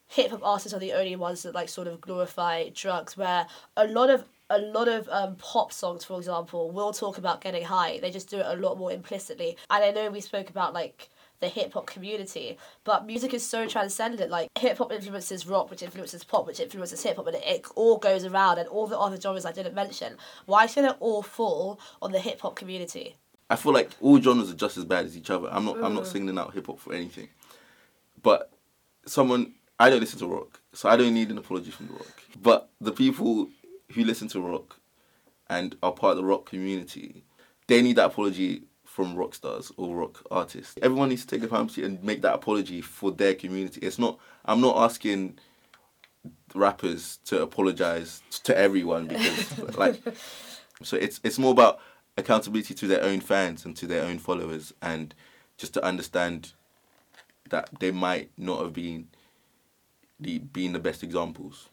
hip 0.07 0.29
hop 0.29 0.41
artists 0.43 0.75
are 0.75 0.79
the 0.79 0.93
only 0.93 1.15
ones 1.15 1.41
that 1.43 1.55
like 1.55 1.69
sort 1.69 1.88
of 1.88 2.00
glorify 2.00 2.69
drugs, 2.75 3.17
where 3.17 3.47
a 3.75 3.88
lot 3.88 4.11
of 4.11 4.25
a 4.51 4.59
lot 4.59 4.88
of 4.88 5.09
um, 5.09 5.35
pop 5.38 5.73
songs, 5.73 6.03
for 6.03 6.17
example, 6.19 6.69
will 6.69 6.93
talk 6.93 7.17
about 7.17 7.41
getting 7.41 7.63
high. 7.63 7.97
They 8.00 8.11
just 8.11 8.29
do 8.29 8.38
it 8.38 8.45
a 8.45 8.55
lot 8.55 8.77
more 8.77 8.91
implicitly. 8.91 9.57
And 9.69 9.83
I 9.83 9.91
know 9.91 10.11
we 10.11 10.21
spoke 10.21 10.50
about 10.50 10.73
like 10.73 11.09
the 11.41 11.50
hip 11.50 11.74
hop 11.74 11.88
community, 11.88 12.57
but 12.83 13.05
music 13.05 13.33
is 13.33 13.45
so 13.45 13.67
transcendent. 13.67 14.31
Like 14.31 14.48
hip 14.57 14.77
hop 14.77 14.91
influences 14.91 15.45
rock, 15.45 15.69
which 15.69 15.83
influences 15.83 16.24
pop, 16.24 16.48
which 16.48 16.60
influences 16.60 17.03
hip 17.03 17.17
hop, 17.17 17.27
and 17.27 17.36
it, 17.36 17.43
it 17.45 17.65
all 17.75 17.98
goes 17.98 18.24
around. 18.24 18.60
And 18.60 18.69
all 18.69 18.88
the 18.88 18.98
other 18.98 19.19
genres 19.19 19.45
I 19.45 19.51
didn't 19.51 19.75
mention. 19.75 20.15
Why 20.45 20.67
should 20.67 20.86
it 20.86 20.95
all 21.00 21.21
fall 21.21 21.79
on 22.01 22.12
the 22.12 22.19
hip 22.19 22.41
hop 22.41 22.55
community? 22.55 23.17
I 23.50 23.57
feel 23.57 23.74
like 23.74 23.91
all 24.00 24.21
genres 24.21 24.50
are 24.50 24.55
just 24.55 24.77
as 24.77 24.86
bad 24.86 25.05
as 25.05 25.17
each 25.17 25.29
other. 25.29 25.50
I'm 25.51 25.65
not. 25.65 25.83
I'm 25.83 25.93
not 25.93 26.03
mm. 26.03 26.12
singling 26.12 26.38
out 26.38 26.53
hip 26.53 26.67
hop 26.67 26.79
for 26.79 26.93
anything, 26.93 27.27
but 28.24 28.51
someone 29.05 29.53
I 29.79 29.89
don't 29.89 30.00
listen 30.00 30.19
to 30.19 30.27
rock, 30.27 30.62
so 30.74 30.89
I 30.89 30.95
don't 30.95 31.13
need 31.13 31.31
an 31.31 31.38
apology 31.38 31.71
from 31.71 31.88
the 31.88 31.93
rock. 31.93 32.21
But 32.41 32.69
the 32.79 32.91
people 32.91 33.50
who 33.93 34.03
listen 34.03 34.27
to 34.29 34.39
rock 34.39 34.79
and 35.50 35.75
are 35.81 35.91
part 35.91 36.12
of 36.12 36.17
the 36.17 36.24
rock 36.24 36.45
community, 36.45 37.24
they 37.67 37.81
need 37.81 37.98
that 37.98 38.05
apology 38.05 38.63
from 38.91 39.15
rock 39.15 39.33
stars 39.33 39.71
or 39.77 39.95
rock 39.95 40.21
artists. 40.29 40.77
Everyone 40.81 41.07
needs 41.07 41.25
to 41.25 41.36
take 41.36 41.45
a 41.45 41.48
palm 41.48 41.69
and 41.77 42.03
make 42.03 42.21
that 42.24 42.33
apology 42.33 42.81
for 42.81 43.10
their 43.10 43.33
community. 43.33 43.79
It's 43.81 43.98
not. 43.98 44.19
I'm 44.43 44.60
not 44.60 44.75
asking 44.75 45.39
rappers 46.53 47.19
to 47.25 47.41
apologize 47.41 48.21
to 48.43 48.57
everyone 48.57 49.07
because 49.07 49.57
like. 49.77 50.01
So 50.83 50.98
it's 50.98 51.21
it's 51.24 51.39
more 51.39 51.51
about 51.51 51.79
accountability 52.17 52.74
to 52.74 52.88
their 52.88 53.01
own 53.01 53.21
fans 53.21 53.63
and 53.63 53.77
to 53.77 53.88
their 53.88 54.03
own 54.03 54.19
followers, 54.19 54.74
and 54.81 55.15
just 55.57 55.74
to 55.75 55.86
understand 55.86 56.51
that 57.50 57.69
they 57.79 57.91
might 57.91 58.29
not 58.38 58.62
have 58.62 58.74
been 58.74 59.07
the 60.19 60.39
being 60.39 60.74
the 60.74 60.79
best 60.79 61.01
examples. 61.01 61.69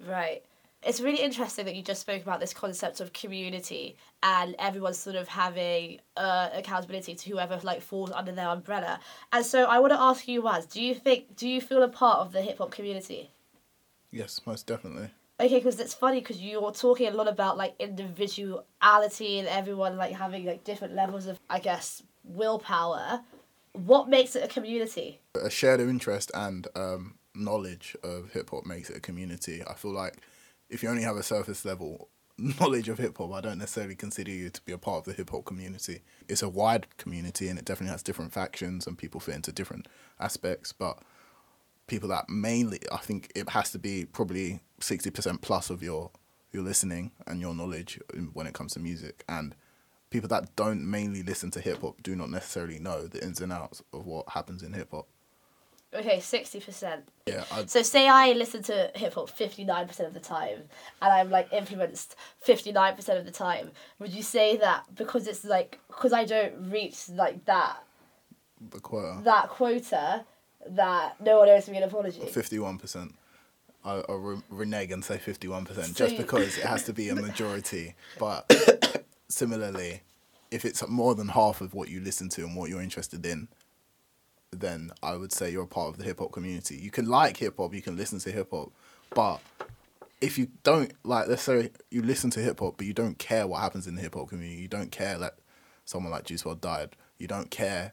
Right. 0.00 0.42
It's 0.86 1.00
really 1.00 1.22
interesting 1.22 1.64
that 1.64 1.74
you 1.74 1.82
just 1.82 2.02
spoke 2.02 2.22
about 2.22 2.40
this 2.40 2.52
concept 2.52 3.00
of 3.00 3.12
community 3.14 3.96
and 4.22 4.54
everyone 4.58 4.92
sort 4.92 5.16
of 5.16 5.28
having 5.28 6.00
uh, 6.16 6.50
accountability 6.52 7.14
to 7.14 7.30
whoever 7.30 7.58
like 7.62 7.80
falls 7.80 8.10
under 8.10 8.32
their 8.32 8.48
umbrella. 8.48 9.00
And 9.32 9.46
so 9.46 9.64
I 9.64 9.78
want 9.78 9.92
to 9.94 10.00
ask 10.00 10.28
you, 10.28 10.42
Waz, 10.42 10.66
do 10.66 10.82
you 10.82 10.94
think 10.94 11.36
do 11.36 11.48
you 11.48 11.60
feel 11.60 11.82
a 11.82 11.88
part 11.88 12.18
of 12.18 12.32
the 12.32 12.42
hip 12.42 12.58
hop 12.58 12.70
community? 12.70 13.30
Yes, 14.10 14.42
most 14.44 14.66
definitely. 14.66 15.08
Okay, 15.40 15.58
because 15.58 15.80
it's 15.80 15.94
funny 15.94 16.20
because 16.20 16.40
you're 16.40 16.70
talking 16.70 17.08
a 17.08 17.10
lot 17.10 17.28
about 17.28 17.56
like 17.56 17.74
individuality 17.78 19.38
and 19.38 19.48
everyone 19.48 19.96
like 19.96 20.12
having 20.12 20.44
like 20.44 20.64
different 20.64 20.94
levels 20.94 21.26
of 21.26 21.40
I 21.48 21.60
guess 21.60 22.02
willpower. 22.24 23.22
What 23.72 24.08
makes 24.08 24.36
it 24.36 24.44
a 24.44 24.48
community? 24.48 25.20
A 25.42 25.50
shared 25.50 25.80
interest 25.80 26.30
and 26.34 26.68
um, 26.76 27.14
knowledge 27.34 27.96
of 28.04 28.32
hip 28.32 28.50
hop 28.50 28.66
makes 28.66 28.90
it 28.90 28.96
a 28.96 29.00
community. 29.00 29.62
I 29.66 29.74
feel 29.74 29.92
like 29.92 30.18
if 30.68 30.82
you 30.82 30.88
only 30.88 31.02
have 31.02 31.16
a 31.16 31.22
surface 31.22 31.64
level 31.64 32.08
knowledge 32.38 32.88
of 32.88 32.98
hip 32.98 33.18
hop, 33.18 33.32
I 33.32 33.40
don't 33.40 33.58
necessarily 33.58 33.94
consider 33.94 34.30
you 34.30 34.50
to 34.50 34.60
be 34.62 34.72
a 34.72 34.78
part 34.78 34.98
of 34.98 35.04
the 35.04 35.12
hip 35.12 35.30
hop 35.30 35.44
community. 35.44 36.02
It's 36.28 36.42
a 36.42 36.48
wide 36.48 36.86
community 36.96 37.48
and 37.48 37.58
it 37.58 37.64
definitely 37.64 37.92
has 37.92 38.02
different 38.02 38.32
factions 38.32 38.86
and 38.86 38.98
people 38.98 39.20
fit 39.20 39.36
into 39.36 39.52
different 39.52 39.86
aspects, 40.18 40.72
but 40.72 40.98
people 41.86 42.08
that 42.08 42.28
mainly 42.28 42.80
I 42.90 42.96
think 42.98 43.30
it 43.34 43.50
has 43.50 43.70
to 43.72 43.78
be 43.78 44.04
probably 44.04 44.60
60% 44.80 45.42
plus 45.42 45.70
of 45.70 45.82
your 45.82 46.10
your 46.52 46.62
listening 46.62 47.10
and 47.26 47.40
your 47.40 47.54
knowledge 47.54 48.00
when 48.32 48.46
it 48.46 48.54
comes 48.54 48.74
to 48.74 48.80
music 48.80 49.24
and 49.28 49.56
people 50.10 50.28
that 50.28 50.54
don't 50.54 50.88
mainly 50.88 51.22
listen 51.22 51.50
to 51.50 51.60
hip 51.60 51.80
hop 51.80 52.00
do 52.02 52.14
not 52.14 52.30
necessarily 52.30 52.78
know 52.78 53.08
the 53.08 53.22
ins 53.24 53.40
and 53.40 53.52
outs 53.52 53.82
of 53.92 54.06
what 54.06 54.28
happens 54.28 54.62
in 54.62 54.72
hip 54.72 54.88
hop. 54.92 55.08
Okay, 55.94 56.18
sixty 56.20 56.60
percent. 56.60 57.08
Yeah. 57.26 57.44
I'd, 57.52 57.70
So 57.70 57.82
say 57.82 58.08
I 58.08 58.32
listen 58.32 58.62
to 58.64 58.90
hip 58.94 59.14
hop 59.14 59.30
fifty 59.30 59.64
nine 59.64 59.86
percent 59.86 60.08
of 60.08 60.14
the 60.14 60.20
time, 60.20 60.62
and 61.00 61.12
I'm 61.12 61.30
like 61.30 61.52
influenced 61.52 62.16
fifty 62.40 62.72
nine 62.72 62.96
percent 62.96 63.18
of 63.18 63.24
the 63.24 63.30
time. 63.30 63.70
Would 64.00 64.12
you 64.12 64.22
say 64.22 64.56
that 64.56 64.84
because 64.94 65.26
it's 65.28 65.44
like 65.44 65.78
because 65.88 66.12
I 66.12 66.24
don't 66.24 66.70
reach 66.70 67.08
like 67.10 67.44
that 67.44 67.76
the 68.70 68.80
quota. 68.80 69.20
that 69.24 69.48
quota, 69.50 70.24
that 70.70 71.20
no 71.20 71.38
one 71.38 71.48
owes 71.48 71.68
me 71.68 71.76
an 71.76 71.84
apology? 71.84 72.20
Fifty-one 72.26 72.78
percent. 72.78 73.14
I, 73.84 74.02
re- 74.08 74.40
renege 74.48 74.92
and 74.92 75.04
say 75.04 75.18
fifty-one 75.18 75.64
percent 75.66 75.94
just 75.94 76.16
because 76.16 76.56
it 76.58 76.64
has 76.64 76.84
to 76.84 76.92
be 76.92 77.10
a 77.10 77.14
majority. 77.28 77.94
But 78.18 78.50
similarly, 79.28 80.00
if 80.50 80.64
it's 80.64 80.86
more 80.88 81.14
than 81.14 81.28
half 81.28 81.60
of 81.60 81.74
what 81.74 81.88
you 81.88 82.00
listen 82.00 82.28
to 82.30 82.42
and 82.42 82.56
what 82.56 82.70
you're 82.70 82.80
interested 82.82 83.24
in, 83.26 83.48
then 84.60 84.90
I 85.02 85.16
would 85.16 85.32
say 85.32 85.50
you're 85.50 85.64
a 85.64 85.66
part 85.66 85.88
of 85.88 85.98
the 85.98 86.04
hip 86.04 86.18
hop 86.18 86.32
community. 86.32 86.76
You 86.76 86.90
can 86.90 87.06
like 87.06 87.36
hip 87.36 87.56
hop, 87.58 87.74
you 87.74 87.82
can 87.82 87.96
listen 87.96 88.18
to 88.20 88.30
hip 88.30 88.48
hop, 88.50 88.72
but 89.10 89.40
if 90.20 90.38
you 90.38 90.48
don't 90.62 90.92
like, 91.04 91.28
let's 91.28 91.42
say 91.42 91.70
you 91.90 92.02
listen 92.02 92.30
to 92.30 92.40
hip 92.40 92.60
hop, 92.60 92.76
but 92.76 92.86
you 92.86 92.94
don't 92.94 93.18
care 93.18 93.46
what 93.46 93.60
happens 93.60 93.86
in 93.86 93.94
the 93.94 94.02
hip 94.02 94.14
hop 94.14 94.28
community, 94.28 94.60
you 94.60 94.68
don't 94.68 94.90
care 94.90 95.18
that 95.18 95.38
someone 95.84 96.12
like 96.12 96.24
Juice 96.24 96.42
WRLD 96.42 96.60
died, 96.60 96.96
you 97.18 97.26
don't 97.26 97.50
care 97.50 97.92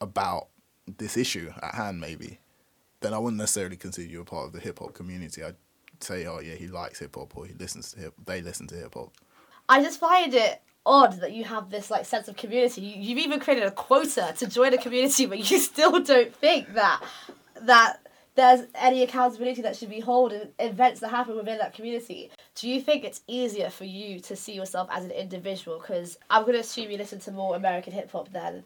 about 0.00 0.48
this 0.96 1.16
issue 1.16 1.52
at 1.62 1.74
hand, 1.74 2.00
maybe, 2.00 2.38
then 3.00 3.12
I 3.12 3.18
wouldn't 3.18 3.38
necessarily 3.38 3.76
consider 3.76 4.08
you 4.08 4.20
a 4.20 4.24
part 4.24 4.46
of 4.46 4.52
the 4.52 4.60
hip 4.60 4.78
hop 4.78 4.94
community. 4.94 5.42
I'd 5.44 5.56
say, 6.00 6.26
oh 6.26 6.40
yeah, 6.40 6.54
he 6.54 6.68
likes 6.68 6.98
hip 6.98 7.16
hop 7.16 7.36
or 7.36 7.46
he 7.46 7.52
listens 7.54 7.92
to 7.92 8.00
hip. 8.00 8.14
They 8.24 8.40
listen 8.40 8.66
to 8.68 8.74
hip 8.74 8.94
hop. 8.94 9.12
I 9.68 9.82
just 9.82 10.00
find 10.00 10.32
it 10.32 10.62
odd 10.88 11.20
that 11.20 11.32
you 11.32 11.44
have 11.44 11.70
this 11.70 11.90
like 11.90 12.06
sense 12.06 12.26
of 12.28 12.36
community. 12.36 12.80
You, 12.80 12.94
you've 13.02 13.18
even 13.18 13.38
created 13.38 13.64
a 13.64 13.70
quota 13.70 14.34
to 14.38 14.46
join 14.46 14.72
a 14.74 14.78
community, 14.78 15.26
but 15.26 15.38
you 15.50 15.58
still 15.72 16.00
don't 16.00 16.34
think 16.34 16.74
that 16.74 17.00
that 17.62 18.00
there's 18.34 18.60
any 18.76 19.02
accountability 19.02 19.62
that 19.62 19.76
should 19.76 19.90
be 19.90 20.00
held 20.00 20.32
in 20.32 20.48
events 20.60 21.00
that 21.00 21.08
happen 21.10 21.36
within 21.36 21.58
that 21.58 21.74
community. 21.74 22.30
Do 22.54 22.68
you 22.68 22.80
think 22.80 23.04
it's 23.04 23.20
easier 23.26 23.68
for 23.68 23.84
you 23.84 24.20
to 24.20 24.36
see 24.36 24.52
yourself 24.52 24.88
as 24.92 25.04
an 25.04 25.10
individual? 25.10 25.78
Because 25.80 26.16
I'm 26.30 26.42
going 26.42 26.54
to 26.54 26.60
assume 26.60 26.90
you 26.90 26.98
listen 26.98 27.18
to 27.20 27.32
more 27.32 27.56
American 27.56 27.92
hip 27.92 28.12
hop 28.12 28.32
than 28.32 28.62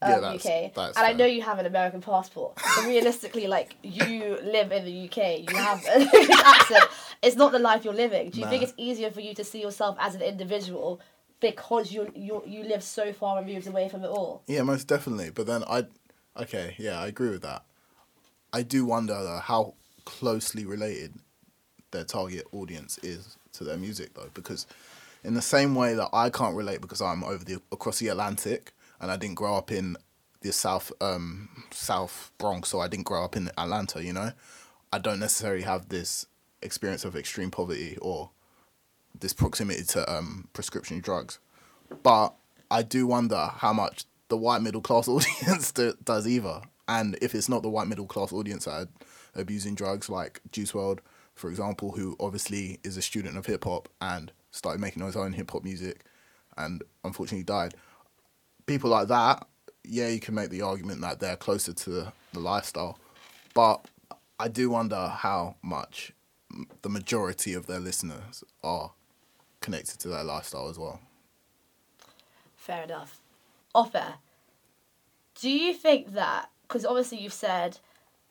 um, 0.00 0.10
Yeah, 0.10 0.20
that's- 0.20 0.46
UK, 0.46 0.74
that's 0.74 0.96
and 0.96 1.06
I 1.06 1.12
know 1.12 1.26
you 1.26 1.42
have 1.42 1.58
an 1.58 1.66
American 1.66 2.00
passport. 2.00 2.56
But 2.56 2.86
realistically, 2.86 3.46
like 3.46 3.76
you 3.82 4.38
live 4.42 4.72
in 4.72 4.84
the 4.86 5.04
UK, 5.06 5.50
you 5.50 5.56
have 5.56 5.84
an 5.86 6.08
accent. 6.32 6.84
It's 7.22 7.36
not 7.36 7.52
the 7.52 7.58
life 7.58 7.84
you're 7.84 7.92
living. 7.94 8.30
Do 8.30 8.40
you 8.40 8.46
think 8.46 8.62
it's 8.62 8.74
easier 8.78 9.10
for 9.10 9.20
you 9.20 9.34
to 9.34 9.44
see 9.44 9.60
yourself 9.60 9.96
as 10.00 10.14
an 10.14 10.22
individual 10.22 11.00
because 11.40 11.92
you 11.92 12.10
you 12.14 12.42
you 12.46 12.64
live 12.64 12.82
so 12.82 13.12
far 13.12 13.40
removed 13.40 13.66
away 13.66 13.88
from 13.88 14.04
it 14.04 14.08
all? 14.08 14.42
Yeah, 14.46 14.62
most 14.62 14.86
definitely. 14.88 15.30
But 15.30 15.46
then 15.46 15.64
I, 15.68 15.84
okay, 16.36 16.74
yeah, 16.78 17.00
I 17.00 17.06
agree 17.06 17.30
with 17.30 17.42
that. 17.42 17.64
I 18.52 18.62
do 18.62 18.84
wonder 18.84 19.14
though 19.14 19.40
how 19.42 19.74
closely 20.04 20.64
related 20.64 21.14
their 21.90 22.04
target 22.04 22.46
audience 22.52 22.98
is 22.98 23.36
to 23.52 23.64
their 23.64 23.76
music 23.76 24.14
though, 24.14 24.30
because 24.34 24.66
in 25.24 25.34
the 25.34 25.42
same 25.42 25.74
way 25.74 25.94
that 25.94 26.08
I 26.12 26.30
can't 26.30 26.56
relate 26.56 26.80
because 26.80 27.02
I'm 27.02 27.24
over 27.24 27.44
the 27.44 27.60
across 27.72 27.98
the 27.98 28.08
Atlantic 28.08 28.72
and 29.00 29.10
I 29.10 29.16
didn't 29.16 29.36
grow 29.36 29.56
up 29.56 29.70
in 29.70 29.96
the 30.40 30.52
South 30.52 30.92
um 31.00 31.48
South 31.70 32.30
Bronx, 32.38 32.68
so 32.68 32.80
I 32.80 32.88
didn't 32.88 33.06
grow 33.06 33.24
up 33.24 33.36
in 33.36 33.50
Atlanta. 33.58 34.02
You 34.02 34.12
know, 34.12 34.32
I 34.92 34.98
don't 34.98 35.20
necessarily 35.20 35.62
have 35.62 35.88
this 35.88 36.26
experience 36.62 37.04
of 37.04 37.16
extreme 37.16 37.50
poverty 37.50 37.96
or 38.00 38.30
this 39.18 39.32
proximity 39.32 39.82
to 39.82 40.10
um, 40.12 40.48
prescription 40.52 41.00
drugs. 41.00 41.38
But 42.02 42.34
I 42.70 42.82
do 42.82 43.06
wonder 43.06 43.50
how 43.56 43.72
much 43.72 44.04
the 44.28 44.36
white 44.36 44.62
middle 44.62 44.80
class 44.80 45.08
audience 45.08 45.72
do, 45.72 45.94
does 46.04 46.26
either. 46.26 46.60
And 46.86 47.18
if 47.20 47.34
it's 47.34 47.48
not 47.48 47.62
the 47.62 47.68
white 47.68 47.88
middle 47.88 48.06
class 48.06 48.32
audience 48.32 48.64
that 48.64 48.72
are 48.72 48.88
abusing 49.34 49.74
drugs, 49.74 50.08
like 50.08 50.40
Juice 50.52 50.72
WRLD, 50.72 51.00
for 51.34 51.50
example, 51.50 51.92
who 51.92 52.16
obviously 52.18 52.80
is 52.82 52.96
a 52.96 53.02
student 53.02 53.36
of 53.36 53.46
hip 53.46 53.64
hop 53.64 53.88
and 54.00 54.32
started 54.50 54.80
making 54.80 55.04
his 55.04 55.16
own 55.16 55.32
hip 55.32 55.50
hop 55.50 55.62
music 55.62 56.04
and 56.56 56.82
unfortunately 57.04 57.44
died. 57.44 57.74
People 58.66 58.90
like 58.90 59.08
that, 59.08 59.46
yeah, 59.84 60.08
you 60.08 60.20
can 60.20 60.34
make 60.34 60.50
the 60.50 60.62
argument 60.62 61.00
that 61.02 61.20
they're 61.20 61.36
closer 61.36 61.72
to 61.72 61.90
the, 61.90 62.12
the 62.32 62.40
lifestyle. 62.40 62.98
But 63.54 63.86
I 64.38 64.48
do 64.48 64.70
wonder 64.70 65.08
how 65.08 65.56
much 65.62 66.12
the 66.82 66.88
majority 66.88 67.54
of 67.54 67.66
their 67.66 67.80
listeners 67.80 68.42
are 68.62 68.92
connected 69.60 69.98
to 70.00 70.08
their 70.08 70.24
lifestyle 70.24 70.68
as 70.68 70.78
well. 70.78 71.00
Fair 72.56 72.84
enough. 72.84 73.20
Offer, 73.74 74.14
do 75.40 75.50
you 75.50 75.72
think 75.72 76.12
that, 76.14 76.50
because 76.62 76.84
obviously 76.84 77.18
you've 77.18 77.32
said 77.32 77.78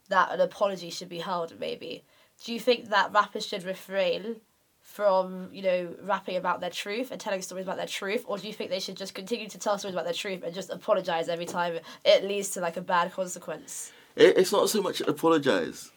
that 0.10 0.32
an 0.32 0.42
apology 0.42 0.90
should 0.90 1.10
be 1.10 1.20
held, 1.20 1.60
maybe, 1.60 2.04
do 2.44 2.54
you 2.54 2.60
think 2.60 2.90
that 2.90 3.14
rappers 3.14 3.46
should 3.46 3.64
refrain 3.64 4.38
from, 4.82 5.50
you 5.52 5.62
know, 5.62 5.96
rapping 6.02 6.38
about 6.38 6.62
their 6.62 6.70
truth 6.70 7.12
and 7.12 7.20
telling 7.20 7.42
stories 7.42 7.66
about 7.66 7.78
their 7.78 7.86
truth, 7.86 8.24
or 8.26 8.38
do 8.38 8.48
you 8.48 8.54
think 8.54 8.70
they 8.70 8.80
should 8.80 8.96
just 8.96 9.14
continue 9.14 9.48
to 9.50 9.60
tell 9.60 9.78
stories 9.78 9.94
about 9.94 10.06
their 10.06 10.14
truth 10.14 10.44
and 10.44 10.54
just 10.54 10.70
apologize 10.70 11.30
every 11.30 11.46
time 11.46 11.78
it 12.06 12.24
leads 12.24 12.50
to 12.52 12.62
like 12.62 12.78
a 12.78 12.82
bad 12.82 13.12
consequence? 13.12 13.92
It's 14.16 14.52
not 14.52 14.70
so 14.70 14.82
much 14.82 15.02
apologize, 15.02 15.92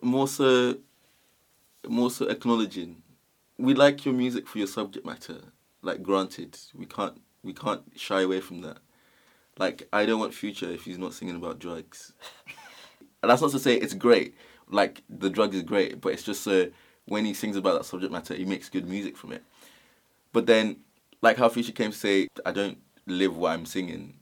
more 0.00 0.28
so, 0.28 0.78
more 1.86 2.10
so 2.10 2.26
acknowledging. 2.28 3.02
We 3.58 3.74
like 3.74 4.04
your 4.04 4.14
music 4.14 4.46
for 4.46 4.58
your 4.58 4.66
subject 4.66 5.06
matter. 5.06 5.40
Like, 5.82 6.02
granted, 6.02 6.58
we 6.74 6.86
can't 6.86 7.20
we 7.42 7.52
can't 7.52 7.82
shy 7.96 8.22
away 8.22 8.40
from 8.40 8.62
that. 8.62 8.78
Like, 9.58 9.88
I 9.92 10.04
don't 10.04 10.20
want 10.20 10.34
Future 10.34 10.70
if 10.70 10.84
he's 10.84 10.98
not 10.98 11.14
singing 11.14 11.36
about 11.36 11.58
drugs. 11.58 12.12
and 13.22 13.30
that's 13.30 13.40
not 13.40 13.52
to 13.52 13.58
say 13.58 13.76
it's 13.76 13.94
great. 13.94 14.34
Like, 14.68 15.02
the 15.08 15.30
drug 15.30 15.54
is 15.54 15.62
great, 15.62 16.00
but 16.00 16.12
it's 16.12 16.24
just 16.24 16.42
so 16.42 16.68
when 17.06 17.24
he 17.24 17.32
sings 17.34 17.56
about 17.56 17.78
that 17.78 17.84
subject 17.84 18.12
matter, 18.12 18.34
he 18.34 18.44
makes 18.44 18.68
good 18.68 18.88
music 18.88 19.16
from 19.16 19.32
it. 19.32 19.42
But 20.32 20.46
then, 20.46 20.78
like 21.22 21.36
how 21.38 21.48
Future 21.48 21.72
came 21.72 21.92
to 21.92 21.96
say, 21.96 22.28
I 22.44 22.52
don't 22.52 22.78
live 23.06 23.36
what 23.36 23.52
I'm 23.52 23.64
singing, 23.64 24.14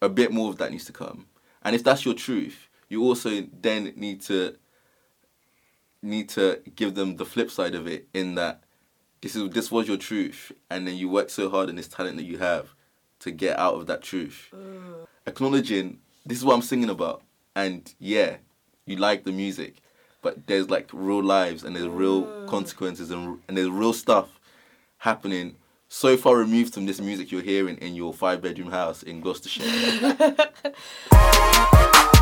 a 0.00 0.08
bit 0.08 0.32
more 0.32 0.50
of 0.50 0.58
that 0.58 0.70
needs 0.70 0.84
to 0.86 0.92
come. 0.92 1.26
And 1.62 1.74
if 1.74 1.82
that's 1.82 2.04
your 2.04 2.14
truth, 2.14 2.68
you 2.88 3.02
also 3.02 3.46
then 3.60 3.92
need 3.96 4.20
to 4.22 4.56
need 6.06 6.28
to 6.30 6.60
give 6.74 6.94
them 6.94 7.16
the 7.16 7.24
flip 7.24 7.50
side 7.50 7.74
of 7.74 7.86
it 7.86 8.08
in 8.14 8.34
that 8.36 8.62
this 9.20 9.36
is 9.36 9.50
this 9.50 9.70
was 9.70 9.88
your 9.88 9.96
truth 9.96 10.52
and 10.70 10.86
then 10.86 10.96
you 10.96 11.08
work 11.08 11.30
so 11.30 11.50
hard 11.50 11.68
in 11.68 11.76
this 11.76 11.88
talent 11.88 12.16
that 12.16 12.24
you 12.24 12.38
have 12.38 12.74
to 13.20 13.30
get 13.30 13.58
out 13.58 13.74
of 13.74 13.86
that 13.86 14.02
truth. 14.02 14.52
Acknowledging 15.26 15.98
this 16.24 16.38
is 16.38 16.44
what 16.44 16.54
I'm 16.54 16.62
singing 16.62 16.90
about 16.90 17.22
and 17.54 17.92
yeah, 17.98 18.36
you 18.84 18.96
like 18.96 19.24
the 19.24 19.32
music, 19.32 19.76
but 20.22 20.46
there's 20.46 20.70
like 20.70 20.88
real 20.92 21.22
lives 21.22 21.64
and 21.64 21.74
there's 21.74 21.88
real 21.88 22.46
consequences 22.46 23.10
and, 23.10 23.40
and 23.48 23.56
there's 23.56 23.68
real 23.68 23.92
stuff 23.92 24.38
happening 24.98 25.56
so 25.88 26.16
far 26.16 26.36
removed 26.36 26.74
from 26.74 26.86
this 26.86 27.00
music 27.00 27.30
you're 27.30 27.42
hearing 27.42 27.76
in 27.78 27.94
your 27.94 28.12
five 28.12 28.42
bedroom 28.42 28.70
house 28.70 29.02
in 29.02 29.20
Gloucestershire. 29.20 29.62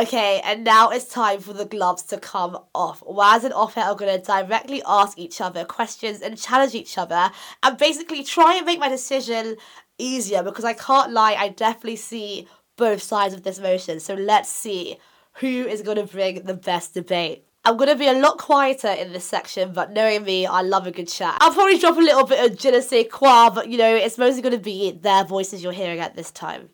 Okay, 0.00 0.40
and 0.46 0.64
now 0.64 0.88
it's 0.88 1.04
time 1.04 1.40
for 1.40 1.52
the 1.52 1.66
gloves 1.66 2.04
to 2.04 2.16
come 2.16 2.56
off. 2.74 3.02
Waz 3.04 3.44
and 3.44 3.52
Ope 3.52 3.76
are 3.76 3.94
going 3.94 4.18
to 4.18 4.26
directly 4.26 4.82
ask 4.86 5.18
each 5.18 5.42
other 5.42 5.66
questions 5.66 6.22
and 6.22 6.38
challenge 6.38 6.74
each 6.74 6.96
other 6.96 7.30
and 7.62 7.76
basically 7.76 8.24
try 8.24 8.54
and 8.54 8.64
make 8.64 8.78
my 8.78 8.88
decision 8.88 9.58
easier 9.98 10.42
because 10.42 10.64
I 10.64 10.72
can't 10.72 11.12
lie, 11.12 11.34
I 11.34 11.50
definitely 11.50 11.96
see 11.96 12.48
both 12.78 13.02
sides 13.02 13.34
of 13.34 13.42
this 13.42 13.58
motion. 13.60 14.00
So 14.00 14.14
let's 14.14 14.48
see 14.48 14.96
who 15.34 15.66
is 15.66 15.82
going 15.82 15.98
to 15.98 16.04
bring 16.04 16.44
the 16.44 16.54
best 16.54 16.94
debate. 16.94 17.44
I'm 17.66 17.76
to 17.90 17.94
be 17.94 18.06
a 18.06 18.14
lot 18.14 18.38
quieter 18.38 18.88
in 18.88 19.12
this 19.12 19.26
section, 19.26 19.74
but 19.74 19.92
knowing 19.92 20.24
me, 20.24 20.46
I 20.46 20.62
love 20.62 20.86
a 20.86 20.92
good 20.92 21.08
chat. 21.08 21.36
I'll 21.42 21.52
probably 21.52 21.78
drop 21.78 21.98
a 21.98 22.00
little 22.00 22.24
bit 22.24 22.50
of 22.50 22.58
je 22.58 22.70
ne 22.70 23.06
but 23.54 23.68
you 23.68 23.76
know, 23.76 23.94
it's 23.94 24.16
mostly 24.16 24.40
to 24.52 24.58
be 24.58 24.92
their 24.92 25.24
voices 25.24 25.62
you're 25.62 25.72
hearing 25.72 26.00
at 26.00 26.16
this 26.16 26.30
time. 26.30 26.70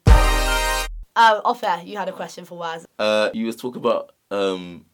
Um, 1.16 1.40
off 1.46 1.64
air, 1.64 1.80
you 1.82 1.96
had 1.96 2.11
a 2.11 2.12
question 2.12 2.44
for 2.44 2.58
Waz. 2.58 2.87
Uh, 2.99 3.30
you 3.32 3.46
was 3.46 3.56
talking 3.56 3.80
about 3.80 4.12
um, 4.30 4.85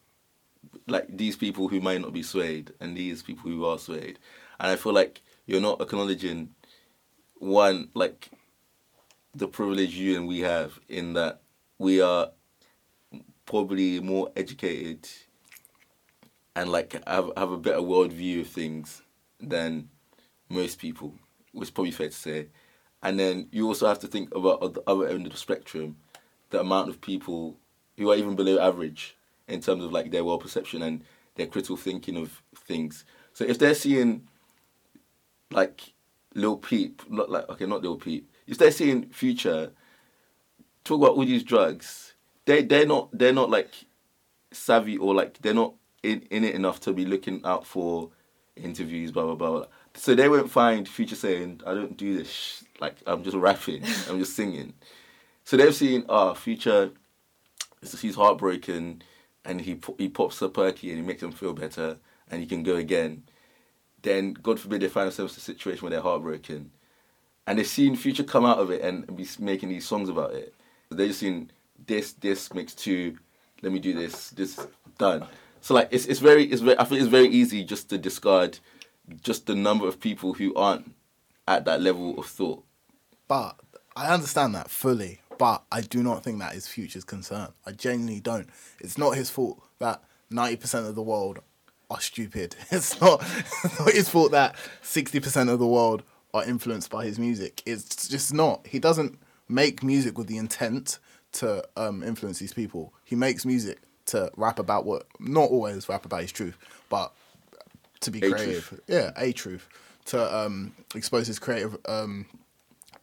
like 0.87 1.07
these 1.09 1.35
people 1.35 1.67
who 1.67 1.81
might 1.81 2.01
not 2.01 2.13
be 2.13 2.23
swayed 2.23 2.73
and 2.81 2.97
these 2.97 3.23
people 3.23 3.51
who 3.51 3.67
are 3.67 3.77
swayed, 3.77 4.21
and 4.61 4.71
I 4.71 4.77
feel 4.77 4.93
like 4.93 5.21
you're 5.47 5.61
not 5.61 5.81
acknowledging 5.83 6.51
one 7.39 7.89
like 7.95 8.31
the 9.35 9.49
privilege 9.49 9.95
you 9.95 10.17
and 10.17 10.29
we 10.29 10.41
have 10.41 10.79
in 10.89 11.15
that 11.15 11.41
we 11.79 12.01
are 12.01 12.31
probably 13.45 13.99
more 13.99 14.31
educated 14.37 15.09
and 16.55 16.71
like 16.71 16.93
have 17.09 17.33
have 17.37 17.51
a 17.51 17.59
better 17.59 17.81
worldview 17.81 18.43
of 18.43 18.47
things 18.47 19.03
than 19.41 19.89
most 20.49 20.79
people, 20.79 21.15
which 21.51 21.67
is 21.67 21.71
probably 21.71 21.91
fair 21.91 22.09
to 22.09 22.15
say. 22.15 22.47
And 23.03 23.19
then 23.19 23.49
you 23.51 23.67
also 23.67 23.89
have 23.89 23.99
to 24.01 24.07
think 24.07 24.33
about 24.33 24.75
the 24.75 24.83
other 24.87 25.09
end 25.09 25.27
of 25.27 25.33
the 25.33 25.39
spectrum, 25.39 25.97
the 26.53 26.61
amount 26.61 26.89
of 26.91 27.01
people 27.01 27.59
who 27.99 28.11
are 28.13 28.17
even 28.17 28.37
below 28.37 28.59
average 28.61 29.17
in 29.49 29.61
terms 29.61 29.85
of 29.85 29.93
like 29.93 30.13
their 30.13 30.25
world 30.25 30.43
perception 30.43 30.83
and 30.83 31.03
their 31.35 31.47
critical 31.49 31.77
thinking 31.77 32.17
of 32.17 32.43
things. 32.55 33.05
So 33.33 33.45
if 33.45 33.59
they're 33.59 33.75
seeing 33.75 34.29
like 35.51 35.95
Lil 36.35 36.59
Peep, 36.59 37.03
not 37.11 37.31
like 37.31 37.49
okay, 37.49 37.67
not 37.67 37.83
Lil 37.83 37.97
Peep, 37.97 38.31
if 38.47 38.59
they're 38.59 38.71
seeing 38.71 39.09
Future 39.11 39.73
talk 40.85 41.01
about 41.01 41.17
all 41.17 41.25
these 41.25 41.43
drugs, 41.43 42.15
they 42.45 42.63
they're 42.63 42.87
not 42.87 43.09
they're 43.17 43.33
not 43.33 43.51
like 43.51 43.71
savvy 44.53 44.97
or 44.99 45.15
like 45.15 45.41
they're 45.43 45.55
not 45.55 45.75
in, 46.03 46.23
in 46.31 46.45
it 46.45 46.55
enough 46.55 46.81
to 46.81 46.93
be 46.93 47.07
looking 47.07 47.41
out 47.45 47.67
for 47.67 48.11
interviews, 48.57 49.11
blah 49.11 49.25
blah 49.25 49.35
blah. 49.35 49.51
blah. 49.51 49.67
So 49.95 50.15
they 50.15 50.29
won't 50.29 50.51
find 50.51 50.87
Future 50.89 51.17
saying, 51.17 51.63
"I 51.67 51.75
don't 51.75 51.97
do 51.97 52.19
this. 52.19 52.31
sh- 52.31 52.63
Like 52.81 52.97
I'm 53.07 53.25
just 53.25 53.37
rapping. 53.37 53.83
I'm 54.09 54.19
just 54.19 54.37
singing." 54.37 54.75
So 55.45 55.57
they've 55.57 55.75
seen, 55.75 56.05
ah, 56.09 56.35
Future. 56.35 56.91
He's 57.81 58.15
heartbroken, 58.15 59.03
and 59.45 59.61
he 59.61 59.79
he 59.99 60.09
pops 60.09 60.41
a 60.41 60.49
perky 60.49 60.91
and 60.91 61.01
he 61.01 61.05
makes 61.05 61.21
them 61.21 61.33
feel 61.33 61.53
better, 61.53 61.99
and 62.31 62.41
he 62.41 62.47
can 62.47 62.63
go 62.63 62.77
again. 62.77 63.25
Then 64.03 64.35
God 64.35 64.61
forbid 64.61 64.83
they 64.83 64.89
find 64.89 65.07
themselves 65.07 65.35
in 65.35 65.39
a 65.39 65.43
situation 65.43 65.83
where 65.83 65.91
they're 65.91 66.01
heartbroken, 66.01 66.71
and 67.47 67.59
they've 67.59 67.67
seen 67.67 67.97
Future 67.97 68.23
come 68.23 68.45
out 68.45 68.59
of 68.59 68.71
it 68.71 68.83
and 68.83 69.17
be 69.17 69.27
making 69.41 69.69
these 69.69 69.87
songs 69.87 70.09
about 70.09 70.33
it. 70.35 70.55
They've 70.91 71.15
seen 71.15 71.51
this 71.87 72.13
this 72.13 72.55
makes 72.55 72.75
two. 72.75 73.19
Let 73.63 73.73
me 73.73 73.79
do 73.79 73.95
this. 73.95 74.31
This 74.31 74.65
done. 74.99 75.27
So 75.61 75.75
like 75.75 75.89
it's 75.91 76.07
it's 76.07 76.21
very 76.21 76.45
it's 76.45 76.63
very 76.63 76.79
I 76.79 76.85
think 76.85 77.01
it's 77.01 77.11
very 77.11 77.29
easy 77.29 77.65
just 77.65 77.89
to 77.91 77.99
discard 77.99 78.59
just 79.23 79.47
the 79.47 79.55
number 79.55 79.89
of 79.89 79.99
people 79.99 80.35
who 80.35 80.55
aren't 80.55 80.95
at 81.49 81.65
that 81.65 81.81
level 81.81 82.19
of 82.19 82.27
thought. 82.27 82.65
But 83.27 83.59
I 83.97 84.13
understand 84.13 84.55
that 84.55 84.71
fully. 84.71 85.21
But 85.39 85.63
I 85.73 85.81
do 85.81 86.03
not 86.03 86.23
think 86.23 86.39
that 86.39 86.55
is 86.55 86.67
Future's 86.69 87.05
concern. 87.05 87.49
I 87.67 87.73
genuinely 87.73 88.21
don't. 88.21 88.49
It's 88.81 88.99
not 88.99 89.17
his 89.17 89.31
fault 89.31 89.63
that 89.79 90.03
ninety 90.31 90.57
percent 90.57 90.87
of 90.87 90.95
the 90.95 91.03
world 91.03 91.41
are 91.91 92.01
stupid. 92.01 92.57
It's 92.71 93.01
not, 93.01 93.21
it's 93.65 93.79
not 93.81 93.93
his 93.93 94.09
fault 94.09 94.33
that 94.33 94.57
sixty 94.83 95.21
percent 95.21 95.51
of 95.51 95.59
the 95.59 95.67
world 95.67 96.03
are 96.35 96.45
influenced 96.45 96.91
by 96.91 97.05
his 97.05 97.19
music. 97.19 97.63
It's 97.67 98.09
just 98.09 98.33
not. 98.33 98.67
He 98.67 98.79
doesn't 98.79 99.19
make 99.49 99.83
music 99.83 100.17
with 100.17 100.29
the 100.29 100.39
intent 100.39 100.99
to 101.33 101.63
um, 101.77 102.03
influence 102.03 102.39
these 102.39 102.55
people. 102.55 102.93
He 103.05 103.17
makes 103.17 103.45
music 103.45 103.81
to 104.07 104.31
rap 104.37 104.59
about 104.59 104.85
what 104.85 105.07
not 105.21 105.51
always 105.51 105.89
rap 105.89 106.05
about 106.05 106.23
his 106.23 106.33
truth, 106.33 106.57
but 106.89 107.13
to 108.01 108.11
be 108.11 108.19
A 108.21 108.31
creative. 108.31 108.65
truth. 108.67 108.81
Yeah, 108.87 109.11
a 109.17 109.33
truth 109.33 109.69
to 110.07 110.37
um, 110.37 110.75
expose 110.95 111.27
his 111.27 111.39
creative 111.39 111.77
um, 111.87 112.27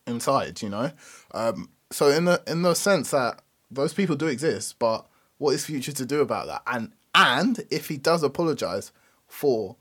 inside. 0.07 0.61
You 0.61 0.69
know, 0.69 0.91
um, 1.33 1.69
so 1.91 2.09
in 2.09 2.25
the 2.25 2.41
in 2.47 2.61
the 2.61 2.73
sense 2.73 3.11
that 3.11 3.41
those 3.71 3.93
people 3.93 4.15
do 4.15 4.27
exist, 4.27 4.77
but 4.79 5.05
what 5.37 5.53
is 5.53 5.65
Future 5.65 5.91
to 5.91 6.05
do 6.05 6.21
about 6.21 6.47
that? 6.47 6.61
And 6.67 6.91
and 7.15 7.59
if 7.69 7.87
he 7.87 7.97
does 7.97 8.23
apologize 8.23 8.91
for 9.27 9.75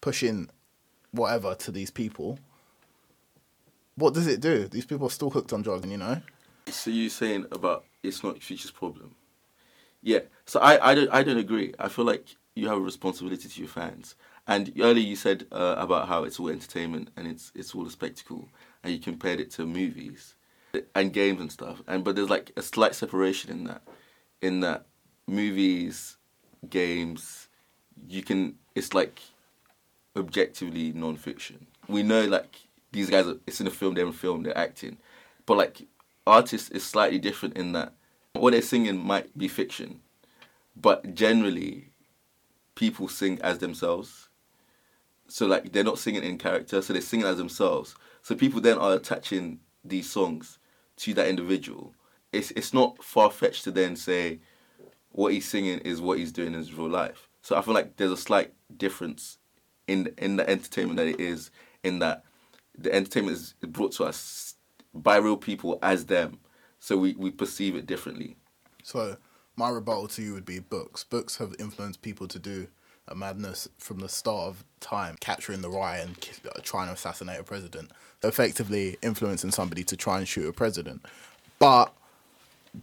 pushing 0.00 0.48
whatever 1.10 1.54
to 1.54 1.70
these 1.70 1.90
people, 1.90 2.38
what 3.96 4.14
does 4.14 4.26
it 4.26 4.40
do? 4.40 4.68
These 4.68 4.86
people 4.86 5.06
are 5.08 5.10
still 5.10 5.30
hooked 5.30 5.52
on 5.52 5.62
drugs, 5.62 5.88
you 5.88 5.96
know. 5.96 6.22
So 6.68 6.90
you 6.90 7.08
saying 7.08 7.46
about 7.50 7.84
it's 8.02 8.22
not 8.22 8.42
Future's 8.42 8.70
problem? 8.70 9.14
Yeah. 10.02 10.20
So 10.46 10.60
I, 10.60 10.90
I 10.90 10.94
don't 10.94 11.10
I 11.12 11.22
don't 11.22 11.38
agree. 11.38 11.74
I 11.78 11.88
feel 11.88 12.04
like 12.04 12.36
you 12.54 12.68
have 12.68 12.78
a 12.78 12.80
responsibility 12.80 13.48
to 13.48 13.60
your 13.60 13.68
fans. 13.68 14.14
And 14.46 14.72
earlier 14.80 15.04
you 15.04 15.16
said 15.16 15.46
uh, 15.52 15.76
about 15.78 16.08
how 16.08 16.24
it's 16.24 16.40
all 16.40 16.48
entertainment 16.48 17.10
and 17.16 17.26
it's 17.26 17.52
it's 17.54 17.74
all 17.74 17.86
a 17.86 17.90
spectacle, 17.90 18.48
and 18.82 18.92
you 18.92 19.00
compared 19.00 19.40
it 19.40 19.50
to 19.52 19.66
movies 19.66 20.34
and 20.94 21.12
games 21.12 21.40
and 21.40 21.50
stuff. 21.50 21.82
And 21.86 22.04
but 22.04 22.16
there's 22.16 22.30
like 22.30 22.52
a 22.56 22.62
slight 22.62 22.94
separation 22.94 23.50
in 23.50 23.64
that, 23.64 23.82
in 24.40 24.60
that 24.60 24.86
movies, 25.26 26.16
games, 26.68 27.48
you 28.08 28.22
can 28.22 28.56
it's 28.74 28.94
like 28.94 29.20
objectively 30.16 30.92
non-fiction. 30.92 31.66
We 31.88 32.02
know 32.02 32.24
like 32.26 32.56
these 32.92 33.10
guys 33.10 33.26
are 33.26 33.36
it's 33.46 33.60
in 33.60 33.66
a 33.66 33.70
film, 33.70 33.94
they're 33.94 34.04
in 34.04 34.10
a 34.10 34.14
film, 34.14 34.42
they're 34.42 34.56
acting, 34.56 34.98
but 35.46 35.56
like 35.56 35.86
artists 36.26 36.70
is 36.70 36.84
slightly 36.84 37.18
different 37.18 37.56
in 37.56 37.72
that 37.72 37.92
what 38.32 38.52
they're 38.52 38.62
singing 38.62 38.96
might 38.98 39.36
be 39.36 39.48
fiction, 39.48 40.00
but 40.76 41.14
generally 41.14 41.90
people 42.74 43.08
sing 43.08 43.40
as 43.42 43.58
themselves. 43.58 44.28
So 45.28 45.46
like 45.46 45.72
they're 45.72 45.84
not 45.84 45.98
singing 45.98 46.22
in 46.22 46.38
character, 46.38 46.82
so 46.82 46.92
they're 46.92 47.02
singing 47.02 47.26
as 47.26 47.38
themselves. 47.38 47.94
So 48.22 48.34
people 48.34 48.60
then 48.60 48.78
are 48.78 48.94
attaching 48.94 49.60
these 49.84 50.10
songs 50.10 50.58
to 51.00 51.14
that 51.14 51.28
individual, 51.28 51.94
it's 52.32 52.50
it's 52.52 52.72
not 52.72 53.02
far 53.02 53.30
fetched 53.30 53.64
to 53.64 53.70
then 53.70 53.96
say 53.96 54.40
what 55.12 55.32
he's 55.32 55.48
singing 55.48 55.78
is 55.80 56.00
what 56.00 56.18
he's 56.18 56.32
doing 56.32 56.48
in 56.48 56.54
his 56.54 56.72
real 56.74 56.88
life. 56.88 57.28
So 57.42 57.56
I 57.56 57.62
feel 57.62 57.74
like 57.74 57.96
there's 57.96 58.12
a 58.12 58.16
slight 58.16 58.52
difference 58.76 59.38
in 59.86 60.12
in 60.18 60.36
the 60.36 60.48
entertainment 60.48 60.98
that 60.98 61.06
it 61.06 61.20
is 61.20 61.50
in 61.82 61.98
that 62.00 62.24
the 62.76 62.94
entertainment 62.94 63.36
is 63.36 63.54
brought 63.68 63.92
to 63.92 64.04
us 64.04 64.54
by 64.94 65.16
real 65.16 65.36
people 65.36 65.78
as 65.82 66.06
them, 66.06 66.38
so 66.78 66.96
we, 66.96 67.14
we 67.14 67.30
perceive 67.30 67.76
it 67.76 67.86
differently. 67.86 68.36
So 68.82 69.16
my 69.56 69.68
rebuttal 69.68 70.08
to 70.08 70.22
you 70.22 70.34
would 70.34 70.44
be 70.44 70.58
books. 70.58 71.04
Books 71.04 71.36
have 71.36 71.54
influenced 71.58 72.02
people 72.02 72.26
to 72.28 72.38
do 72.38 72.68
a 73.08 73.14
madness 73.14 73.68
from 73.78 73.98
the 73.98 74.08
start 74.08 74.48
of 74.48 74.64
time, 74.80 75.16
Catcher 75.20 75.52
in 75.52 75.62
the 75.62 75.70
Rye 75.70 75.98
and 75.98 76.16
uh, 76.46 76.60
trying 76.62 76.88
to 76.88 76.94
assassinate 76.94 77.40
a 77.40 77.44
president, 77.44 77.90
effectively 78.22 78.96
influencing 79.02 79.50
somebody 79.50 79.82
to 79.84 79.96
try 79.96 80.18
and 80.18 80.28
shoot 80.28 80.48
a 80.48 80.52
president. 80.52 81.04
But 81.58 81.92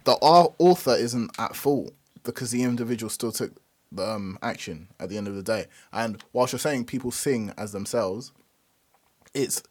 the 0.04 0.12
author 0.12 0.94
isn't 0.94 1.30
at 1.38 1.56
fault 1.56 1.92
because 2.22 2.50
the 2.50 2.62
individual 2.62 3.10
still 3.10 3.32
took 3.32 3.52
the 3.90 4.06
um, 4.06 4.38
action 4.42 4.88
at 5.00 5.08
the 5.08 5.16
end 5.16 5.28
of 5.28 5.34
the 5.34 5.42
day. 5.42 5.66
And 5.92 6.22
whilst 6.32 6.52
you're 6.52 6.58
saying 6.58 6.84
people 6.84 7.10
sing 7.10 7.52
as 7.56 7.72
themselves, 7.72 8.32
it's 9.34 9.62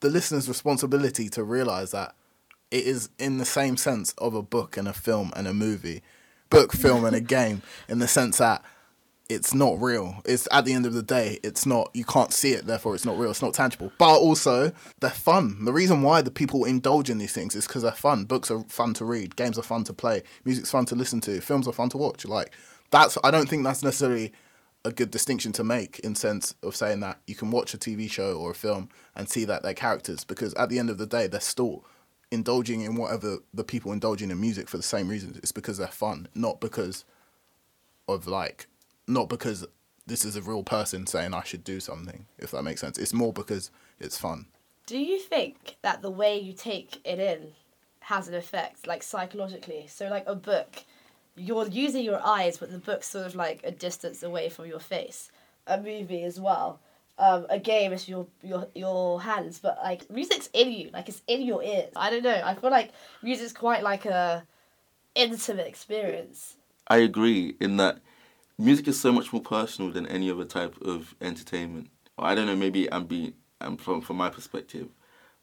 the 0.00 0.08
listener's 0.08 0.48
responsibility 0.48 1.28
to 1.30 1.44
realize 1.44 1.90
that 1.90 2.14
it 2.70 2.84
is 2.84 3.10
in 3.18 3.38
the 3.38 3.44
same 3.44 3.76
sense 3.76 4.12
of 4.18 4.34
a 4.34 4.42
book 4.42 4.76
and 4.76 4.88
a 4.88 4.92
film 4.92 5.32
and 5.36 5.46
a 5.46 5.54
movie, 5.54 6.02
book, 6.48 6.72
film, 6.72 7.04
and 7.04 7.16
a 7.16 7.20
game, 7.36 7.62
in 7.88 7.98
the 7.98 8.08
sense 8.08 8.38
that 8.38 8.62
it's 9.30 9.54
not 9.54 9.80
real. 9.80 10.16
It's 10.24 10.48
at 10.50 10.64
the 10.64 10.72
end 10.72 10.86
of 10.86 10.92
the 10.92 11.02
day, 11.02 11.38
it's 11.44 11.64
not. 11.64 11.90
You 11.94 12.04
can't 12.04 12.32
see 12.32 12.50
it, 12.52 12.66
therefore 12.66 12.94
it's 12.96 13.06
not 13.06 13.16
real. 13.16 13.30
It's 13.30 13.40
not 13.40 13.54
tangible. 13.54 13.92
But 13.96 14.18
also, 14.18 14.72
they're 15.00 15.10
fun. 15.10 15.64
The 15.64 15.72
reason 15.72 16.02
why 16.02 16.20
the 16.20 16.32
people 16.32 16.64
indulge 16.64 17.08
in 17.08 17.18
these 17.18 17.32
things 17.32 17.54
is 17.54 17.66
because 17.66 17.82
they're 17.82 17.92
fun. 17.92 18.24
Books 18.24 18.50
are 18.50 18.64
fun 18.64 18.92
to 18.94 19.04
read. 19.04 19.36
Games 19.36 19.56
are 19.58 19.62
fun 19.62 19.84
to 19.84 19.92
play. 19.92 20.24
Music's 20.44 20.72
fun 20.72 20.84
to 20.86 20.96
listen 20.96 21.20
to. 21.22 21.40
Films 21.40 21.68
are 21.68 21.72
fun 21.72 21.88
to 21.90 21.96
watch. 21.96 22.24
Like 22.24 22.52
that's. 22.90 23.16
I 23.22 23.30
don't 23.30 23.48
think 23.48 23.62
that's 23.62 23.84
necessarily 23.84 24.32
a 24.84 24.90
good 24.90 25.10
distinction 25.10 25.52
to 25.52 25.62
make 25.62 26.00
in 26.00 26.14
sense 26.14 26.54
of 26.62 26.74
saying 26.74 27.00
that 27.00 27.20
you 27.26 27.34
can 27.34 27.50
watch 27.50 27.72
a 27.72 27.78
TV 27.78 28.10
show 28.10 28.34
or 28.34 28.50
a 28.50 28.54
film 28.54 28.88
and 29.14 29.28
see 29.28 29.44
that 29.44 29.62
they're 29.62 29.74
characters 29.74 30.24
because 30.24 30.54
at 30.54 30.70
the 30.70 30.78
end 30.78 30.88
of 30.88 30.98
the 30.98 31.06
day 31.06 31.26
they're 31.26 31.38
still 31.38 31.84
indulging 32.30 32.80
in 32.80 32.96
whatever 32.96 33.38
the 33.52 33.64
people 33.64 33.92
indulging 33.92 34.30
in 34.30 34.40
music 34.40 34.68
for 34.68 34.76
the 34.76 34.82
same 34.82 35.08
reasons. 35.08 35.36
It's 35.36 35.52
because 35.52 35.78
they're 35.78 35.88
fun, 35.88 36.28
not 36.34 36.60
because 36.60 37.04
of 38.08 38.26
like, 38.26 38.66
not 39.10 39.28
because 39.28 39.66
this 40.06 40.24
is 40.24 40.36
a 40.36 40.42
real 40.42 40.62
person 40.62 41.06
saying 41.06 41.34
I 41.34 41.42
should 41.44 41.64
do 41.64 41.80
something. 41.80 42.26
If 42.38 42.50
that 42.52 42.62
makes 42.62 42.80
sense, 42.80 42.98
it's 42.98 43.12
more 43.12 43.32
because 43.32 43.70
it's 43.98 44.18
fun. 44.18 44.46
Do 44.86 44.98
you 44.98 45.18
think 45.18 45.76
that 45.82 46.02
the 46.02 46.10
way 46.10 46.38
you 46.38 46.52
take 46.52 47.00
it 47.04 47.18
in 47.18 47.52
has 48.00 48.26
an 48.28 48.34
effect, 48.34 48.86
like 48.86 49.02
psychologically? 49.02 49.86
So, 49.88 50.08
like 50.08 50.24
a 50.26 50.34
book, 50.34 50.84
you're 51.36 51.68
using 51.68 52.04
your 52.04 52.20
eyes, 52.24 52.58
but 52.58 52.72
the 52.72 52.78
book's 52.78 53.08
sort 53.08 53.26
of 53.26 53.34
like 53.34 53.60
a 53.62 53.70
distance 53.70 54.22
away 54.22 54.48
from 54.48 54.66
your 54.66 54.80
face. 54.80 55.30
A 55.66 55.78
movie 55.78 56.24
as 56.24 56.40
well. 56.40 56.80
Um, 57.18 57.46
a 57.50 57.58
game 57.58 57.92
is 57.92 58.08
your 58.08 58.26
your 58.42 58.66
your 58.74 59.20
hands, 59.20 59.58
but 59.58 59.78
like 59.82 60.10
music's 60.10 60.48
in 60.54 60.72
you, 60.72 60.90
like 60.92 61.08
it's 61.08 61.22
in 61.28 61.42
your 61.42 61.62
ears. 61.62 61.92
I 61.94 62.10
don't 62.10 62.24
know. 62.24 62.40
I 62.42 62.54
feel 62.54 62.70
like 62.70 62.90
music's 63.22 63.52
quite 63.52 63.82
like 63.82 64.06
a 64.06 64.44
intimate 65.14 65.66
experience. 65.66 66.56
I 66.88 66.98
agree 66.98 67.54
in 67.60 67.76
that 67.76 68.00
music 68.60 68.88
is 68.88 69.00
so 69.00 69.12
much 69.12 69.32
more 69.32 69.42
personal 69.42 69.90
than 69.90 70.06
any 70.06 70.30
other 70.30 70.44
type 70.44 70.80
of 70.82 71.14
entertainment. 71.20 71.90
I 72.18 72.34
don't 72.34 72.46
know, 72.46 72.56
maybe 72.56 72.92
I'm 72.92 73.06
being 73.06 73.34
I'm 73.60 73.76
from 73.76 74.00
from 74.00 74.16
my 74.16 74.30
perspective, 74.30 74.88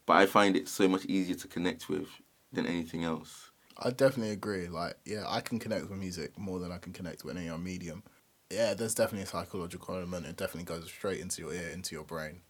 but 0.06 0.16
I 0.16 0.26
find 0.26 0.56
it 0.56 0.68
so 0.68 0.88
much 0.88 1.04
easier 1.06 1.36
to 1.36 1.48
connect 1.48 1.88
with 1.88 2.08
than 2.52 2.66
anything 2.66 3.04
else. 3.04 3.50
I 3.80 3.90
definitely 3.90 4.32
agree. 4.32 4.68
Like, 4.68 4.96
yeah, 5.04 5.24
I 5.26 5.40
can 5.40 5.58
connect 5.58 5.88
with 5.88 5.98
music 5.98 6.36
more 6.36 6.58
than 6.58 6.72
I 6.72 6.78
can 6.78 6.92
connect 6.92 7.24
with 7.24 7.36
any 7.36 7.48
other 7.48 7.58
medium. 7.58 8.02
Yeah, 8.50 8.74
there's 8.74 8.94
definitely 8.94 9.24
a 9.24 9.26
psychological 9.26 9.94
element. 9.94 10.26
It 10.26 10.36
definitely 10.36 10.64
goes 10.64 10.86
straight 10.86 11.20
into 11.20 11.42
your 11.42 11.52
ear, 11.52 11.68
into 11.68 11.94
your 11.94 12.04
brain. 12.04 12.40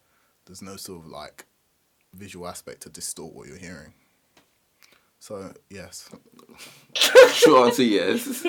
There's 0.46 0.62
no 0.62 0.76
sort 0.76 1.04
of 1.04 1.10
like 1.10 1.46
visual 2.14 2.48
aspect 2.48 2.82
to 2.82 2.88
distort 2.88 3.34
what 3.34 3.48
you're 3.48 3.56
hearing. 3.58 3.94
So 5.18 5.52
yes, 5.70 6.10
Short 7.32 7.68
answer, 7.68 7.82
yes. 7.82 8.46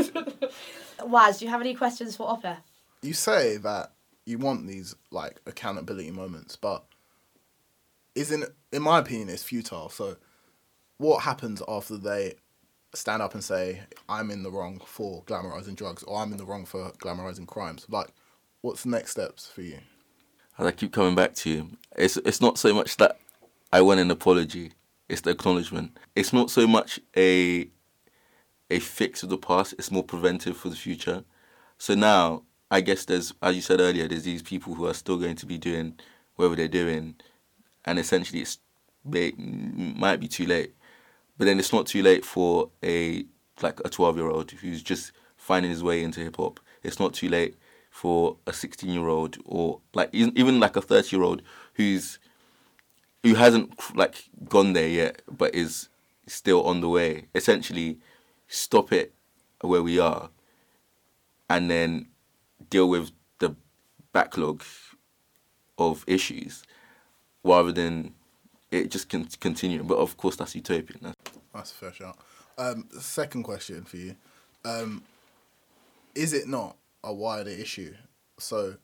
Waz, 1.03 1.39
do 1.39 1.45
you 1.45 1.51
have 1.51 1.62
any 1.62 1.73
questions 1.75 2.15
for 2.15 2.29
Ope? 2.29 2.58
you 3.01 3.13
say 3.13 3.58
that 3.58 3.93
you 4.25 4.38
want 4.38 4.67
these 4.67 4.95
like 5.12 5.39
accountability 5.45 6.12
moments, 6.12 6.55
but 6.55 6.84
isn't 8.15 8.45
in 8.71 8.82
my 8.82 8.99
opinion 8.99 9.29
it's 9.29 9.43
futile. 9.43 9.89
So 9.89 10.17
what 10.97 11.23
happens 11.23 11.62
after 11.67 11.97
they 11.97 12.36
stand 12.93 13.21
up 13.21 13.34
and 13.34 13.43
say 13.43 13.82
I'm 14.08 14.32
in 14.32 14.43
the 14.43 14.51
wrong 14.51 14.82
for 14.86 15.23
glamorizing 15.23 15.75
drugs 15.75 16.03
or 16.03 16.21
I'm 16.21 16.32
in 16.32 16.38
the 16.38 16.45
wrong 16.45 16.65
for 16.65 16.91
glamorizing 16.93 17.47
crimes? 17.47 17.86
Like 17.89 18.10
what's 18.62 18.84
the 18.84 18.89
next 18.89 19.12
steps 19.12 19.47
for 19.47 19.62
you? 19.62 19.79
As 20.58 20.67
I 20.67 20.71
keep 20.71 20.91
coming 20.91 21.15
back 21.15 21.34
to 21.36 21.49
you, 21.49 21.69
it's 21.95 22.17
it's 22.17 22.41
not 22.41 22.58
so 22.58 22.73
much 22.73 22.97
that 22.97 23.17
I 23.71 23.82
want 23.82 23.99
an 23.99 24.12
apology. 24.12 24.73
It's 25.10 25.22
the 25.22 25.32
acknowledgement. 25.32 25.98
It's 26.15 26.32
not 26.32 26.52
so 26.52 26.67
much 26.67 27.00
a 27.17 27.69
a 28.69 28.80
fix 28.80 29.24
of 29.24 29.30
the 29.30 29.38
past. 29.38 29.74
It's 29.80 29.91
more 29.91 30.04
preventive 30.04 30.56
for 30.56 30.69
the 30.69 30.76
future. 30.76 31.24
So 31.80 31.95
now, 31.95 32.43
I 32.69 32.82
guess 32.82 33.06
there's, 33.06 33.34
as 33.41 33.56
you 33.56 33.62
said 33.63 33.80
earlier, 33.80 34.08
there's 34.08 34.24
these 34.24 34.43
people 34.43 34.76
who 34.76 34.86
are 34.86 34.93
still 34.93 35.17
going 35.17 35.36
to 35.38 35.48
be 35.48 35.58
doing 35.58 35.95
whatever 36.36 36.56
they're 36.56 36.67
doing, 36.67 37.15
and 37.86 37.98
essentially 37.98 38.41
it's 38.41 38.60
may, 39.04 39.34
might 39.38 40.19
be 40.19 40.28
too 40.28 40.45
late. 40.45 40.76
But 41.38 41.45
then 41.45 41.58
it's 41.58 41.74
not 41.74 41.88
too 41.88 42.04
late 42.04 42.24
for 42.24 42.69
a 42.84 43.26
like 43.62 43.80
a 43.84 43.89
12 43.89 44.17
year 44.17 44.30
old 44.30 44.52
who's 44.52 44.84
just 44.84 45.12
finding 45.36 45.72
his 45.72 45.84
way 45.84 46.04
into 46.04 46.22
hip 46.22 46.38
hop. 46.38 46.60
It's 46.84 47.00
not 47.00 47.13
too 47.13 47.30
late 47.30 47.56
for 47.89 48.38
a 48.45 48.54
16 48.54 48.89
year 48.89 49.08
old 49.08 49.38
or 49.45 49.82
like 49.93 50.10
even 50.13 50.38
even 50.38 50.60
like 50.60 50.76
a 50.76 50.82
30 50.82 51.15
year 51.15 51.24
old 51.24 51.41
who's 51.74 52.19
who 53.23 53.36
hasn't 53.36 53.73
like 53.95 54.23
gone 54.47 54.73
there 54.73 54.88
yet 54.88 55.21
but 55.29 55.53
is 55.53 55.89
still 56.27 56.63
on 56.63 56.82
the 56.82 56.89
way. 56.89 57.25
Essentially, 57.36 57.97
stop 58.47 58.91
it 58.91 59.13
where 59.62 59.84
we 59.84 59.99
are, 59.99 60.29
and 61.49 61.69
then 61.69 62.08
deal 62.69 62.89
with 62.89 63.12
the 63.39 63.55
backlog 64.13 64.63
of 65.77 66.03
issues 66.08 66.63
rather 67.43 67.71
than 67.71 68.13
it 68.71 68.91
just 68.91 69.10
can 69.10 69.25
continue. 69.39 69.84
But 69.84 69.97
of 69.97 70.17
course, 70.17 70.36
that's 70.36 70.55
utopian. 70.55 70.99
That's 71.01 71.39
That's 71.53 71.71
a 71.71 71.75
fair 71.75 71.93
shout. 71.93 72.17
Um, 72.58 72.88
second 72.99 73.43
question 73.43 73.84
for 73.84 73.97
you. 73.97 74.15
Um, 74.65 75.03
is 76.13 76.34
it 76.34 76.47
not 76.47 76.75
a 77.03 77.13
wider 77.13 77.49
issue? 77.49 77.93
So, 78.38 78.75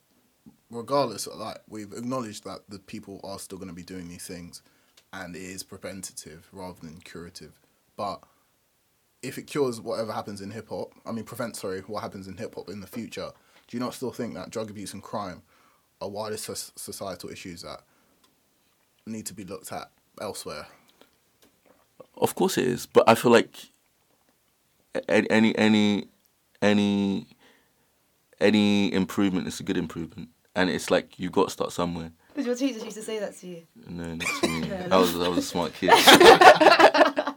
regardless, 0.70 1.26
like 1.26 1.58
we've 1.68 1.92
acknowledged 1.92 2.44
that 2.44 2.60
the 2.68 2.78
people 2.78 3.20
are 3.24 3.38
still 3.38 3.58
going 3.58 3.68
to 3.68 3.74
be 3.74 3.82
doing 3.82 4.08
these 4.08 4.26
things, 4.26 4.62
and 5.12 5.34
it 5.36 5.42
is 5.42 5.62
preventative 5.62 6.48
rather 6.52 6.80
than 6.80 7.00
curative. 7.00 7.60
But 7.96 8.22
if 9.22 9.38
it 9.38 9.46
cures 9.46 9.80
whatever 9.80 10.12
happens 10.12 10.40
in 10.40 10.50
hip 10.50 10.68
hop, 10.68 10.92
I 11.04 11.12
mean, 11.12 11.24
prevents 11.24 11.60
sorry 11.60 11.80
what 11.80 12.02
happens 12.02 12.28
in 12.28 12.36
hip 12.36 12.54
hop 12.54 12.68
in 12.68 12.80
the 12.80 12.86
future. 12.86 13.30
Do 13.68 13.76
you 13.76 13.80
not 13.80 13.94
still 13.94 14.12
think 14.12 14.34
that 14.34 14.50
drug 14.50 14.70
abuse 14.70 14.92
and 14.92 15.02
crime 15.02 15.42
are 16.00 16.08
wider 16.08 16.36
so- 16.36 16.54
societal 16.54 17.30
issues 17.30 17.62
that 17.62 17.80
need 19.06 19.26
to 19.26 19.34
be 19.34 19.44
looked 19.44 19.72
at 19.72 19.90
elsewhere? 20.20 20.66
Of 22.16 22.34
course 22.34 22.56
it 22.56 22.66
is, 22.66 22.86
but 22.86 23.04
I 23.08 23.14
feel 23.14 23.30
like 23.30 23.56
any 25.08 25.56
any 25.56 26.08
any 26.62 27.26
any 28.40 28.92
improvement 28.92 29.48
is 29.48 29.60
a 29.60 29.62
good 29.62 29.76
improvement, 29.76 30.30
and 30.56 30.70
it's 30.70 30.90
like 30.90 31.18
you 31.18 31.30
got 31.30 31.44
to 31.44 31.50
start 31.50 31.70
somewhere. 31.70 32.10
Did 32.34 32.46
your 32.46 32.56
teachers 32.56 32.82
used 32.82 32.96
to 32.96 33.02
say 33.02 33.20
that 33.20 33.36
to 33.38 33.46
you? 33.46 33.62
No, 33.86 34.14
not 34.14 34.26
to 34.40 34.48
me. 34.48 34.72
I 34.90 34.96
was 34.96 35.14
I 35.14 35.28
was 35.28 35.38
a 35.38 35.42
smart 35.42 35.74
kid. 35.74 35.90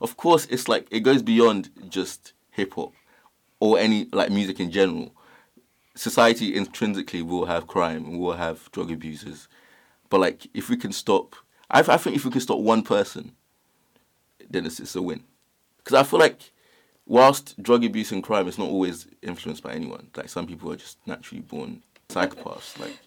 of 0.00 0.16
course, 0.16 0.46
it's 0.46 0.68
like 0.68 0.86
it 0.90 1.00
goes 1.00 1.22
beyond 1.22 1.70
just 1.88 2.32
hip 2.50 2.74
hop 2.74 2.92
or 3.60 3.78
any 3.78 4.08
like 4.12 4.30
music 4.30 4.60
in 4.60 4.70
general. 4.70 5.14
Society 5.94 6.54
intrinsically 6.54 7.22
will 7.22 7.46
have 7.46 7.66
crime 7.66 8.18
will 8.18 8.34
have 8.34 8.70
drug 8.72 8.90
abusers, 8.90 9.48
but 10.10 10.20
like 10.20 10.48
if 10.52 10.68
we 10.68 10.76
can 10.76 10.92
stop, 10.92 11.36
I, 11.70 11.80
I 11.80 11.96
think 11.96 12.16
if 12.16 12.24
we 12.24 12.30
can 12.30 12.40
stop 12.40 12.58
one 12.58 12.82
person, 12.82 13.32
then 14.50 14.66
it's, 14.66 14.80
it's 14.80 14.96
a 14.96 15.02
win. 15.02 15.22
Because 15.78 15.94
I 15.94 16.02
feel 16.02 16.18
like 16.18 16.52
whilst 17.06 17.60
drug 17.62 17.84
abuse 17.84 18.12
and 18.12 18.22
crime 18.22 18.48
is 18.48 18.58
not 18.58 18.68
always 18.68 19.06
influenced 19.22 19.62
by 19.62 19.72
anyone, 19.72 20.08
like 20.16 20.28
some 20.28 20.46
people 20.46 20.70
are 20.70 20.76
just 20.76 20.98
naturally 21.06 21.40
born 21.40 21.82
psychopaths. 22.08 22.78
like 22.78 22.98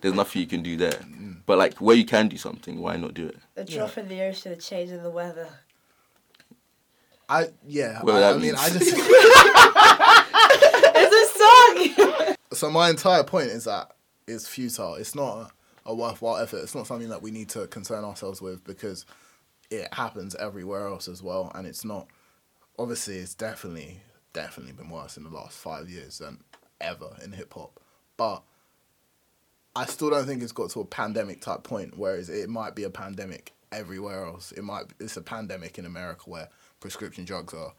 there's 0.00 0.14
nothing 0.14 0.42
you 0.42 0.48
can 0.48 0.62
do 0.62 0.76
there. 0.76 0.98
But 1.46 1.58
like 1.58 1.74
where 1.78 1.96
you 1.96 2.04
can 2.04 2.28
do 2.28 2.36
something, 2.36 2.80
why 2.80 2.96
not 2.96 3.14
do 3.14 3.26
it? 3.28 3.38
A 3.56 3.64
drop 3.64 3.96
in 3.98 4.08
the 4.08 4.22
ocean, 4.22 4.52
the 4.52 4.56
change 4.56 4.90
in 4.90 5.02
the 5.02 5.10
weather. 5.10 5.48
I 7.28 7.48
yeah. 7.66 8.00
Well, 8.02 8.16
I, 8.16 8.20
that 8.20 8.30
I 8.30 8.38
mean, 8.38 8.42
means- 8.42 8.58
I 8.58 8.70
just. 8.70 8.96
It's 10.98 11.34
a 11.36 11.38
song! 11.38 12.36
so 12.52 12.70
my 12.70 12.88
entire 12.88 13.22
point 13.22 13.48
is 13.48 13.64
that 13.64 13.92
it's 14.26 14.48
futile. 14.48 14.94
It's 14.94 15.14
not 15.14 15.50
a, 15.84 15.90
a 15.90 15.94
worthwhile 15.94 16.36
effort. 16.38 16.58
It's 16.62 16.74
not 16.74 16.86
something 16.86 17.10
that 17.10 17.20
we 17.22 17.30
need 17.30 17.48
to 17.50 17.66
concern 17.66 18.04
ourselves 18.04 18.40
with 18.40 18.64
because 18.64 19.04
it 19.70 19.92
happens 19.92 20.34
everywhere 20.36 20.86
else 20.86 21.06
as 21.08 21.22
well, 21.22 21.52
and 21.54 21.66
it's 21.66 21.84
not. 21.84 22.06
Obviously, 22.78 23.16
it's 23.16 23.34
definitely 23.34 24.00
definitely 24.32 24.72
been 24.72 24.90
worse 24.90 25.16
in 25.16 25.24
the 25.24 25.30
last 25.30 25.56
five 25.58 25.88
years 25.88 26.18
than 26.18 26.38
ever 26.80 27.16
in 27.24 27.32
hip 27.32 27.52
hop, 27.54 27.78
but 28.16 28.42
I 29.74 29.84
still 29.86 30.10
don't 30.10 30.26
think 30.26 30.42
it's 30.42 30.52
got 30.52 30.70
to 30.70 30.80
a 30.80 30.84
pandemic 30.84 31.40
type 31.42 31.62
point. 31.62 31.96
Whereas 31.96 32.28
it 32.28 32.48
might 32.48 32.74
be 32.74 32.84
a 32.84 32.90
pandemic 32.90 33.52
everywhere 33.72 34.24
else. 34.24 34.52
It 34.52 34.62
might 34.62 34.86
it's 34.98 35.16
a 35.16 35.22
pandemic 35.22 35.78
in 35.78 35.86
America 35.86 36.22
where 36.26 36.48
prescription 36.80 37.24
drugs 37.24 37.52
are 37.52 37.74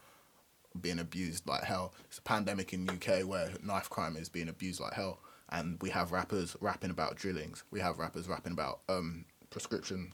being 0.80 1.00
abused 1.00 1.48
like 1.48 1.64
hell. 1.64 1.94
It's 2.06 2.20
a 2.20 2.24
pandemic 2.24 2.74
in 2.74 2.90
UK 2.90 3.26
where 3.26 3.50
knife 3.64 3.90
crime 3.90 4.16
is 4.16 4.30
being 4.30 4.50
abused 4.50 4.80
like 4.80 4.94
hell, 4.94 5.20
and 5.50 5.82
we 5.82 5.90
have 5.90 6.12
rappers 6.12 6.56
rapping 6.62 6.92
about 6.92 7.16
drillings. 7.16 7.64
We 7.72 7.80
have 7.80 7.98
rappers 7.98 8.28
rapping 8.28 8.54
about 8.54 8.82
um, 8.90 9.26
prescription 9.50 10.14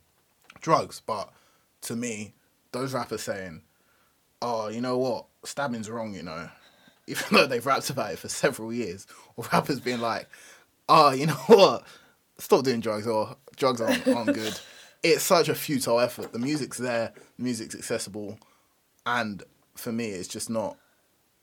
drugs. 0.62 1.02
But 1.06 1.32
to 1.82 1.96
me, 1.96 2.34
those 2.72 2.94
rappers 2.94 3.24
saying, 3.24 3.62
"Oh, 4.42 4.70
you 4.70 4.82
know 4.82 4.98
what? 4.98 5.26
Stabbing's 5.44 5.90
wrong," 5.90 6.14
you 6.14 6.24
know, 6.24 6.50
even 7.08 7.24
though 7.32 7.46
they've 7.48 7.66
rapped 7.66 7.90
about 7.90 8.12
it 8.14 8.20
for 8.20 8.30
several 8.30 8.74
years, 8.74 9.08
or 9.36 9.46
rappers 9.52 9.80
being 9.80 10.02
like, 10.02 10.28
"Oh, 10.90 11.12
you 11.12 11.28
know 11.28 11.34
what? 11.48 11.86
Stop 12.38 12.64
doing 12.64 12.80
drugs," 12.80 13.08
or 13.08 13.36
"Drugs 13.56 13.82
aren't, 13.82 14.08
aren't 14.08 14.34
good." 14.34 14.60
It's 15.06 15.22
such 15.22 15.50
a 15.50 15.54
futile 15.56 16.00
effort. 16.00 16.32
The 16.32 16.40
music's 16.40 16.78
there, 16.78 17.12
the 17.36 17.44
music's 17.44 17.76
accessible, 17.76 18.40
and 19.06 19.44
for 19.76 19.92
me, 19.92 20.12
it's 20.12 20.30
just 20.30 20.50
not. 20.50 20.78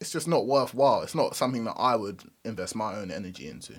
It's 0.01 0.11
just 0.11 0.27
not 0.27 0.47
worthwhile. 0.47 1.03
It's 1.03 1.15
not 1.15 1.37
something 1.37 1.65
that 1.65 1.75
I 1.77 1.95
would 1.95 2.23
invest 2.43 2.75
my 2.75 2.95
own 2.97 3.11
energy 3.11 3.51
into. 3.51 3.75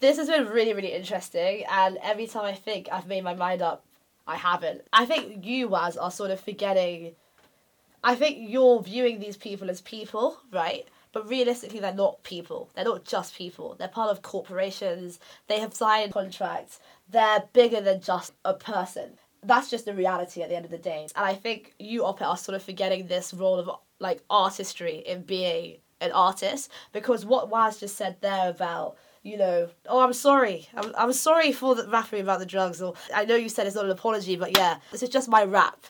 This 0.00 0.16
has 0.16 0.28
been 0.28 0.48
really, 0.48 0.72
really 0.74 0.92
interesting, 0.92 1.62
and 1.70 1.96
every 2.02 2.26
time 2.26 2.44
I 2.44 2.54
think 2.54 2.88
I've 2.90 3.06
made 3.06 3.22
my 3.22 3.34
mind 3.34 3.62
up, 3.62 3.84
I 4.26 4.36
haven't. 4.36 4.82
I 4.92 5.06
think 5.06 5.44
you, 5.44 5.68
Waz, 5.68 5.96
are 5.96 6.10
sort 6.10 6.32
of 6.32 6.40
forgetting. 6.40 7.12
I 8.02 8.14
think 8.14 8.38
you're 8.50 8.82
viewing 8.82 9.20
these 9.20 9.36
people 9.36 9.70
as 9.70 9.80
people, 9.80 10.38
right? 10.52 10.88
But 11.12 11.28
realistically, 11.28 11.80
they're 11.80 11.92
not 11.92 12.22
people. 12.22 12.70
They're 12.74 12.84
not 12.84 13.04
just 13.04 13.34
people. 13.34 13.74
They're 13.78 13.88
part 13.88 14.10
of 14.10 14.22
corporations. 14.22 15.18
They 15.48 15.60
have 15.60 15.74
signed 15.74 16.12
contracts. 16.12 16.78
They're 17.08 17.44
bigger 17.52 17.80
than 17.80 18.00
just 18.00 18.32
a 18.44 18.54
person. 18.54 19.18
That's 19.42 19.70
just 19.70 19.86
the 19.86 19.94
reality 19.94 20.42
at 20.42 20.50
the 20.50 20.56
end 20.56 20.64
of 20.64 20.70
the 20.70 20.78
day. 20.78 21.08
And 21.16 21.26
I 21.26 21.34
think 21.34 21.74
you, 21.78 22.04
Ope, 22.04 22.22
are 22.22 22.36
sort 22.36 22.54
of 22.56 22.62
forgetting 22.62 23.06
this 23.06 23.34
role 23.34 23.58
of 23.58 23.70
like 23.98 24.22
artistry 24.30 25.02
in 25.06 25.22
being 25.22 25.78
an 26.00 26.12
artist 26.12 26.70
because 26.92 27.26
what 27.26 27.50
Waz 27.50 27.80
just 27.80 27.96
said 27.96 28.16
there 28.20 28.48
about 28.48 28.96
you 29.22 29.36
know, 29.36 29.68
oh, 29.86 30.00
I'm 30.00 30.12
sorry. 30.12 30.68
I'm, 30.74 30.94
I'm 30.96 31.12
sorry 31.12 31.52
for 31.52 31.74
the 31.74 31.86
rapping 31.88 32.22
about 32.22 32.38
the 32.38 32.46
drugs. 32.46 32.80
Or 32.80 32.94
I 33.14 33.24
know 33.24 33.36
you 33.36 33.48
said 33.48 33.66
it's 33.66 33.76
not 33.76 33.84
an 33.84 33.90
apology, 33.90 34.36
but 34.36 34.56
yeah, 34.56 34.78
this 34.90 35.02
is 35.02 35.10
just 35.10 35.28
my 35.28 35.44
rap. 35.44 35.84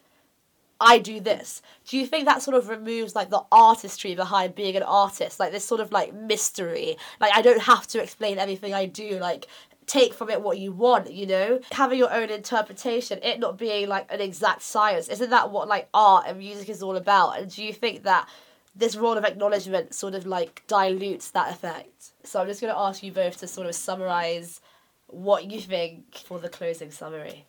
I 0.81 0.99
do 0.99 1.21
this. 1.21 1.61
Do 1.87 1.99
you 1.99 2.07
think 2.07 2.25
that 2.25 2.43
sort 2.43 2.57
of 2.57 2.69
removes 2.69 3.15
like 3.15 3.31
the 3.31 3.45
artistry 3.53 4.15
behind 4.15 4.55
being 4.55 4.77
an 4.77 4.83
artist? 4.83 5.39
Like 5.39 5.53
this 5.53 5.65
sort 5.65 5.81
of 5.81 5.93
like 5.93 6.15
mystery. 6.15 6.97
Like 7.21 7.35
I 7.35 7.43
don't 7.43 7.63
have 7.63 7.87
to 7.89 8.03
explain 8.03 8.39
everything 8.39 8.73
I 8.73 8.87
do. 8.87 9.19
Like 9.19 9.47
take 9.87 10.15
from 10.15 10.31
it 10.31 10.41
what 10.41 10.59
you 10.59 10.73
want, 10.73 11.13
you 11.13 11.27
know? 11.27 11.61
Having 11.73 11.99
your 11.99 12.13
own 12.13 12.31
interpretation, 12.31 13.19
it 13.23 13.41
not 13.41 13.59
being 13.59 13.89
like 13.89 14.11
an 14.11 14.21
exact 14.21 14.63
science. 14.63 15.09
Isn't 15.09 15.31
that 15.31 15.51
what 15.51 15.69
like 15.69 15.89
art 15.93 16.27
and 16.29 16.39
music 16.39 16.69
is 16.69 16.83
all 16.83 16.97
about? 16.97 17.39
And 17.39 17.55
do 17.55 17.63
you 17.63 17.73
think 17.73 18.05
that 18.05 18.29
this 18.75 18.97
role 18.97 19.19
of 19.19 19.25
acknowledgement 19.25 19.95
sort 19.95 20.15
of 20.15 20.27
like 20.27 20.63
dilutes 20.69 21.31
that 21.33 21.53
effect? 21.53 22.13
So 22.25 22.41
I'm 22.41 22.47
just 22.47 22.61
going 22.61 22.73
to 22.73 22.79
ask 22.79 23.03
you 23.03 23.13
both 23.13 23.39
to 23.39 23.49
sort 23.49 23.67
of 23.67 23.75
summarize 23.75 24.61
what 25.09 25.51
you 25.51 25.61
think 25.61 26.15
for 26.15 26.39
the 26.39 26.49
closing 26.49 26.93
summary. 26.93 27.47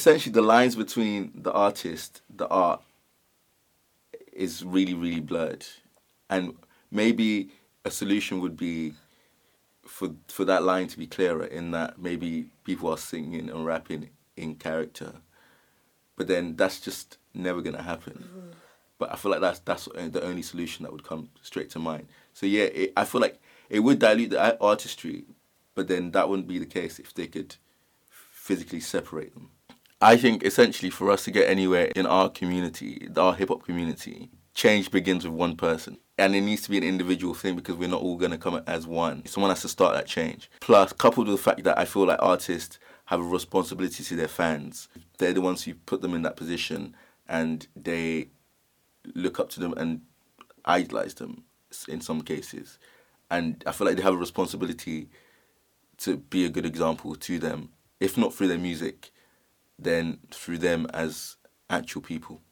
Essentially, 0.00 0.32
the 0.32 0.40
lines 0.40 0.76
between 0.76 1.30
the 1.34 1.52
artist, 1.52 2.22
the 2.34 2.48
art, 2.48 2.80
is 4.32 4.64
really, 4.64 4.94
really 4.94 5.20
blurred, 5.20 5.66
and 6.30 6.56
maybe 6.90 7.50
a 7.84 7.90
solution 7.90 8.40
would 8.40 8.56
be 8.56 8.94
for 9.86 10.14
for 10.28 10.46
that 10.46 10.62
line 10.62 10.88
to 10.88 10.96
be 10.96 11.06
clearer. 11.06 11.44
In 11.44 11.72
that 11.72 11.98
maybe 12.00 12.46
people 12.64 12.88
are 12.88 12.96
singing 12.96 13.50
and 13.50 13.66
rapping 13.66 14.08
in 14.38 14.54
character, 14.54 15.16
but 16.16 16.28
then 16.28 16.56
that's 16.56 16.80
just 16.80 17.18
never 17.34 17.60
gonna 17.60 17.82
happen. 17.82 18.14
Mm-hmm. 18.14 18.50
But 18.96 19.12
I 19.12 19.16
feel 19.16 19.32
like 19.32 19.42
that's 19.42 19.58
that's 19.58 19.84
the 19.84 20.24
only 20.24 20.40
solution 20.40 20.84
that 20.84 20.92
would 20.92 21.04
come 21.04 21.28
straight 21.42 21.68
to 21.72 21.78
mind. 21.78 22.08
So 22.32 22.46
yeah, 22.46 22.68
it, 22.72 22.94
I 22.96 23.04
feel 23.04 23.20
like 23.20 23.38
it 23.68 23.80
would 23.80 23.98
dilute 23.98 24.30
the 24.30 24.58
artistry, 24.62 25.24
but 25.74 25.88
then 25.88 26.12
that 26.12 26.30
wouldn't 26.30 26.48
be 26.48 26.58
the 26.58 26.64
case 26.80 26.98
if 26.98 27.12
they 27.12 27.26
could 27.26 27.56
physically 28.08 28.80
separate 28.80 29.34
them. 29.34 29.50
I 30.02 30.16
think 30.16 30.42
essentially 30.44 30.88
for 30.88 31.10
us 31.10 31.24
to 31.24 31.30
get 31.30 31.48
anywhere 31.48 31.92
in 31.94 32.06
our 32.06 32.30
community, 32.30 33.06
our 33.16 33.34
hip 33.34 33.50
hop 33.50 33.64
community, 33.64 34.30
change 34.54 34.90
begins 34.90 35.24
with 35.24 35.34
one 35.34 35.56
person. 35.56 35.98
And 36.16 36.34
it 36.34 36.40
needs 36.40 36.62
to 36.62 36.70
be 36.70 36.78
an 36.78 36.84
individual 36.84 37.34
thing 37.34 37.54
because 37.54 37.76
we're 37.76 37.88
not 37.88 38.00
all 38.00 38.16
going 38.16 38.30
to 38.30 38.38
come 38.38 38.62
as 38.66 38.86
one. 38.86 39.26
Someone 39.26 39.50
has 39.50 39.62
to 39.62 39.68
start 39.68 39.94
that 39.94 40.06
change. 40.06 40.50
Plus, 40.60 40.92
coupled 40.94 41.28
with 41.28 41.36
the 41.36 41.42
fact 41.42 41.64
that 41.64 41.78
I 41.78 41.84
feel 41.84 42.06
like 42.06 42.18
artists 42.20 42.78
have 43.06 43.20
a 43.20 43.24
responsibility 43.24 44.02
to 44.04 44.16
their 44.16 44.28
fans. 44.28 44.88
They're 45.18 45.34
the 45.34 45.40
ones 45.42 45.64
who 45.64 45.74
put 45.74 46.00
them 46.00 46.14
in 46.14 46.22
that 46.22 46.36
position 46.36 46.94
and 47.28 47.66
they 47.76 48.28
look 49.14 49.38
up 49.38 49.50
to 49.50 49.60
them 49.60 49.74
and 49.74 50.00
idolize 50.64 51.14
them 51.14 51.44
in 51.88 52.00
some 52.00 52.22
cases. 52.22 52.78
And 53.30 53.62
I 53.66 53.72
feel 53.72 53.86
like 53.86 53.96
they 53.96 54.02
have 54.02 54.14
a 54.14 54.18
responsibility 54.18 55.08
to 55.98 56.16
be 56.16 56.44
a 56.44 56.50
good 56.50 56.66
example 56.66 57.14
to 57.14 57.38
them, 57.38 57.70
if 57.98 58.16
not 58.16 58.32
through 58.32 58.48
their 58.48 58.58
music, 58.58 59.10
then 59.82 60.18
through 60.30 60.58
them 60.58 60.86
as 60.92 61.36
actual 61.68 62.02
people. 62.02 62.42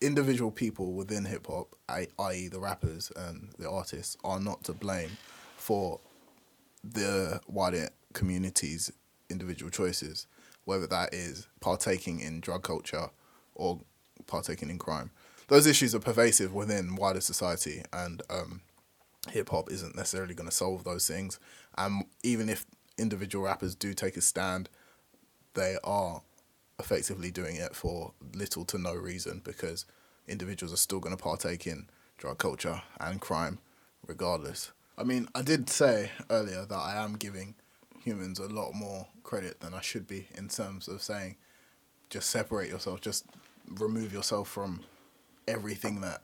Individual 0.00 0.50
people 0.50 0.92
within 0.92 1.24
hip 1.24 1.46
hop, 1.46 1.74
i.e., 1.88 2.48
the 2.48 2.60
rappers 2.60 3.10
and 3.16 3.50
the 3.58 3.68
artists, 3.68 4.16
are 4.24 4.40
not 4.40 4.64
to 4.64 4.72
blame 4.72 5.16
for 5.56 6.00
the 6.82 7.40
wider 7.46 7.88
community's 8.12 8.92
individual 9.30 9.70
choices, 9.70 10.26
whether 10.64 10.86
that 10.86 11.14
is 11.14 11.48
partaking 11.60 12.20
in 12.20 12.40
drug 12.40 12.62
culture 12.62 13.08
or 13.54 13.80
partaking 14.26 14.70
in 14.70 14.78
crime. 14.78 15.10
Those 15.48 15.66
issues 15.66 15.94
are 15.94 16.00
pervasive 16.00 16.54
within 16.54 16.96
wider 16.96 17.20
society, 17.20 17.82
and 17.92 18.22
um, 18.30 18.62
hip 19.30 19.50
hop 19.50 19.70
isn't 19.70 19.96
necessarily 19.96 20.34
going 20.34 20.48
to 20.48 20.54
solve 20.54 20.84
those 20.84 21.06
things. 21.06 21.38
And 21.76 22.04
even 22.22 22.48
if 22.48 22.64
individual 22.98 23.44
rappers 23.44 23.74
do 23.74 23.94
take 23.94 24.16
a 24.16 24.20
stand, 24.20 24.68
they 25.54 25.76
are 25.84 26.22
effectively 26.78 27.30
doing 27.30 27.56
it 27.56 27.74
for 27.74 28.12
little 28.34 28.64
to 28.64 28.78
no 28.78 28.94
reason 28.94 29.40
because 29.44 29.86
individuals 30.26 30.72
are 30.72 30.78
still 30.78 31.00
going 31.00 31.16
to 31.16 31.22
partake 31.22 31.66
in 31.66 31.86
drug 32.18 32.38
culture 32.38 32.82
and 33.00 33.20
crime 33.20 33.58
regardless. 34.06 34.72
I 34.96 35.04
mean, 35.04 35.28
I 35.34 35.42
did 35.42 35.68
say 35.70 36.10
earlier 36.30 36.64
that 36.66 36.74
I 36.74 37.02
am 37.02 37.14
giving 37.14 37.54
humans 38.00 38.38
a 38.38 38.46
lot 38.46 38.72
more 38.74 39.08
credit 39.22 39.60
than 39.60 39.74
I 39.74 39.80
should 39.80 40.06
be 40.06 40.28
in 40.34 40.48
terms 40.48 40.88
of 40.88 41.02
saying 41.02 41.36
just 42.10 42.30
separate 42.30 42.68
yourself, 42.68 43.00
just 43.00 43.24
remove 43.68 44.12
yourself 44.12 44.48
from 44.48 44.80
everything 45.48 46.00
that 46.02 46.22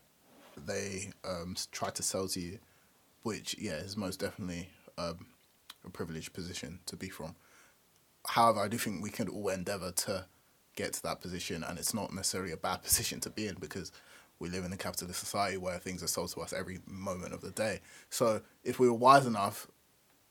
they 0.66 1.10
um, 1.24 1.56
try 1.72 1.90
to 1.90 2.02
sell 2.02 2.28
to 2.28 2.40
you, 2.40 2.58
which, 3.22 3.56
yeah, 3.58 3.74
is 3.74 3.96
most 3.96 4.20
definitely 4.20 4.68
um, 4.98 5.26
a 5.84 5.90
privileged 5.90 6.32
position 6.32 6.80
to 6.86 6.96
be 6.96 7.08
from 7.08 7.34
however, 8.26 8.60
I 8.60 8.68
do 8.68 8.78
think 8.78 9.02
we 9.02 9.10
can 9.10 9.28
all 9.28 9.48
endeavour 9.48 9.92
to 9.92 10.26
get 10.76 10.92
to 10.94 11.02
that 11.02 11.20
position, 11.20 11.64
and 11.64 11.78
it's 11.78 11.94
not 11.94 12.12
necessarily 12.12 12.52
a 12.52 12.56
bad 12.56 12.82
position 12.82 13.20
to 13.20 13.30
be 13.30 13.46
in 13.46 13.56
because 13.56 13.92
we 14.38 14.48
live 14.48 14.64
in 14.64 14.72
a 14.72 14.76
capitalist 14.76 15.20
society 15.20 15.58
where 15.58 15.78
things 15.78 16.02
are 16.02 16.08
sold 16.08 16.30
to 16.30 16.40
us 16.40 16.52
every 16.52 16.80
moment 16.86 17.34
of 17.34 17.42
the 17.42 17.50
day. 17.50 17.80
So 18.08 18.40
if 18.64 18.80
we 18.80 18.88
were 18.88 18.94
wise 18.94 19.26
enough 19.26 19.68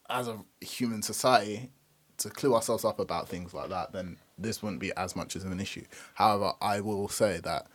as 0.09 0.27
a 0.27 0.39
human 0.61 1.03
society 1.03 1.69
to 2.17 2.29
clue 2.29 2.55
ourselves 2.55 2.83
up 2.83 2.99
about 2.99 3.29
things 3.29 3.53
like 3.53 3.69
that, 3.69 3.93
then 3.93 4.17
this 4.37 4.63
wouldn't 4.63 4.81
be 4.81 4.91
as 4.97 5.15
much 5.15 5.35
as 5.35 5.43
an 5.43 5.59
issue. 5.59 5.85
However, 6.15 6.53
I 6.59 6.81
will 6.81 7.07
say 7.07 7.39
that 7.43 7.67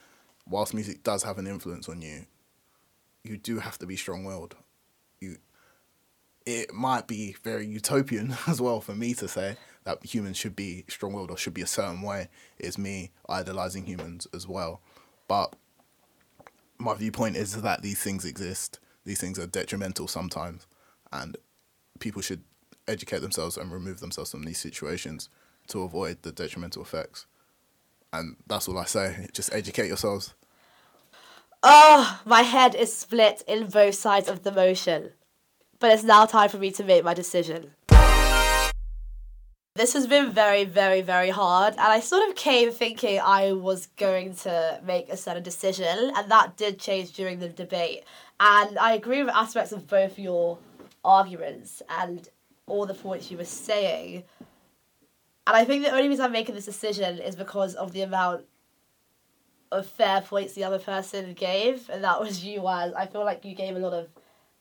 whilst 0.46 0.74
music 0.74 1.05
does 1.05 1.22
have 1.22 1.38
an 1.38 1.46
influence 1.46 1.88
on 1.88 2.03
you, 2.03 2.27
you 3.22 3.37
do 3.37 3.61
have 3.61 3.79
to 3.79 3.87
be 3.87 3.96
strong 3.96 4.24
willed. 4.24 4.57
You 5.20 5.38
it 6.46 6.74
might 6.74 7.07
be 7.07 7.35
very 7.42 7.66
utopian 7.66 8.37
as 8.46 8.61
well 8.61 8.81
for 8.81 8.94
me 8.94 9.14
to 9.14 9.27
say 9.27 9.57
that 9.85 10.05
humans 10.05 10.37
should 10.37 10.57
be 10.57 10.85
strong 10.88 11.12
willed 11.12 11.31
or 11.31 11.37
should 11.37 11.55
be 11.55 11.62
a 11.62 11.66
certain 11.66 12.03
way 12.03 12.29
is 12.59 12.79
me 12.79 13.11
idolizing 13.29 13.85
humans 13.85 14.27
as 14.35 14.49
well. 14.49 14.81
But 15.29 15.55
my 16.79 16.94
viewpoint 16.94 17.37
is 17.37 17.62
that 17.62 17.83
these 17.83 18.03
things 18.03 18.25
exist. 18.25 18.81
These 19.05 19.20
things 19.20 19.38
are 19.38 19.47
detrimental 19.47 20.09
sometimes, 20.09 20.66
and 21.12 21.37
people 22.01 22.23
should 22.23 22.42
educate 22.88 23.20
themselves 23.20 23.57
and 23.57 23.70
remove 23.70 24.01
themselves 24.01 24.31
from 24.31 24.44
these 24.44 24.59
situations 24.59 25.29
to 25.68 25.83
avoid 25.83 26.23
the 26.23 26.33
detrimental 26.33 26.83
effects. 26.83 27.27
And 28.12 28.37
that's 28.47 28.68
all 28.68 28.79
I 28.79 28.85
say. 28.85 29.29
Just 29.33 29.53
educate 29.53 29.88
yourselves. 29.88 30.35
Oh, 31.62 32.20
my 32.25 32.42
head 32.42 32.75
is 32.75 32.97
split 32.97 33.42
in 33.49 33.68
both 33.68 33.94
sides 33.94 34.29
of 34.29 34.42
the 34.42 34.53
motion. 34.53 35.12
But 35.81 35.92
it's 35.92 36.05
now 36.05 36.25
time 36.25 36.49
for 36.49 36.59
me 36.59 36.70
to 36.73 36.85
make 36.85 37.05
my 37.05 37.14
decision. 37.14 37.73
This 39.76 39.94
has 39.94 40.06
been 40.06 40.30
very, 40.30 40.64
very, 40.64 41.00
very 41.00 41.30
hard, 41.30 41.72
and 41.72 41.80
I 41.80 41.98
sort 41.98 42.28
of 42.28 42.37
came 42.37 42.70
thinking 42.70 43.18
I 43.18 43.54
was 43.54 43.87
going 43.96 44.37
to 44.37 44.80
make 44.87 45.08
a 45.08 45.16
certain 45.16 45.42
decision, 45.42 46.12
and 46.14 46.30
that 46.30 46.56
did 46.56 46.78
change 46.78 47.10
during 47.10 47.40
the 47.40 47.48
debate. 47.48 48.04
And 48.38 48.78
I 48.78 48.92
agree 48.94 49.24
with 49.24 49.34
aspects 49.34 49.72
of 49.72 49.88
both 49.88 50.16
your 50.16 50.58
arguments 51.04 51.82
and 51.88 52.28
all 52.68 52.87
the 52.87 52.94
points 52.94 53.32
you 53.32 53.37
were 53.37 53.44
saying. 53.44 54.22
And 55.44 55.56
I 55.56 55.64
think 55.64 55.82
the 55.82 55.90
only 55.90 56.08
reason 56.08 56.24
I'm 56.24 56.30
making 56.30 56.54
this 56.54 56.66
decision 56.66 57.18
is 57.18 57.34
because 57.34 57.74
of 57.74 57.90
the 57.90 58.02
amount 58.02 58.44
of 59.72 59.88
fair 59.88 60.20
points 60.20 60.52
the 60.52 60.62
other 60.62 60.78
person 60.78 61.34
gave, 61.34 61.90
and 61.90 62.04
that 62.04 62.20
was 62.20 62.44
you, 62.44 62.60
as 62.68 62.94
I 62.94 63.06
feel 63.06 63.24
like 63.24 63.44
you 63.44 63.56
gave 63.56 63.74
a 63.74 63.80
lot 63.80 63.92
of 63.92 64.06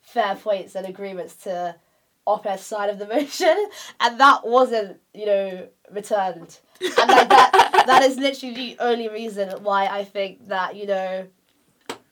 fair 0.02 0.34
points 0.36 0.74
and 0.74 0.88
agreements 0.88 1.36
to 1.44 1.76
Ope's 2.26 2.64
side 2.64 2.90
of 2.90 3.00
the 3.00 3.08
motion, 3.08 3.56
and 4.00 4.20
that 4.20 4.46
wasn't, 4.46 5.00
you 5.14 5.26
know, 5.26 5.68
returned. 5.92 6.60
And 6.82 7.10
like 7.10 7.30
that, 7.30 7.84
that 7.88 8.04
is 8.04 8.18
literally 8.18 8.56
the 8.56 8.78
only 8.80 9.10
reason 9.10 9.64
why 9.64 9.88
I 9.88 10.04
think 10.04 10.48
that 10.48 10.76
you 10.76 10.88
know, 10.88 11.28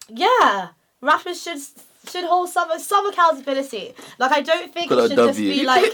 yeah, 0.10 0.70
rappers 1.02 1.42
should 1.42 1.60
should 2.10 2.26
hold 2.26 2.50
some 2.50 2.70
some 2.80 3.06
accountability. 3.08 3.94
Like 4.20 4.32
I 4.32 4.42
don't 4.42 4.74
think 4.74 4.92
it 4.92 5.10
should 5.10 5.18
just 5.18 5.40
be 5.40 5.64
like 5.66 5.92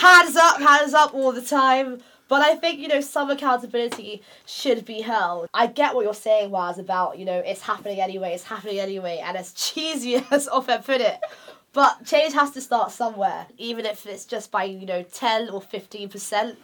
hands 0.00 0.36
up, 0.36 0.60
hands 0.60 0.94
up 0.94 1.14
all 1.14 1.32
the 1.32 1.42
time. 1.42 2.02
But 2.26 2.40
I 2.40 2.56
think, 2.56 2.80
you 2.80 2.88
know, 2.88 3.00
some 3.00 3.30
accountability 3.30 4.22
should 4.46 4.84
be 4.84 5.02
held. 5.02 5.48
I 5.52 5.66
get 5.66 5.94
what 5.94 6.04
you're 6.04 6.14
saying, 6.14 6.50
Waz, 6.50 6.78
about, 6.78 7.18
you 7.18 7.24
know, 7.24 7.38
it's 7.44 7.60
happening 7.60 8.00
anyway, 8.00 8.32
it's 8.32 8.44
happening 8.44 8.80
anyway, 8.80 9.22
and 9.22 9.36
as 9.36 9.52
cheesy 9.54 10.16
as 10.30 10.48
Ope 10.48 10.66
put 10.84 11.00
it. 11.00 11.20
But 11.74 12.06
change 12.06 12.34
has 12.34 12.52
to 12.52 12.60
start 12.60 12.92
somewhere, 12.92 13.46
even 13.58 13.84
if 13.84 14.06
it's 14.06 14.24
just 14.24 14.52
by, 14.52 14.62
you 14.64 14.86
know, 14.86 15.02
10 15.02 15.50
or 15.50 15.60
15% 15.60 16.56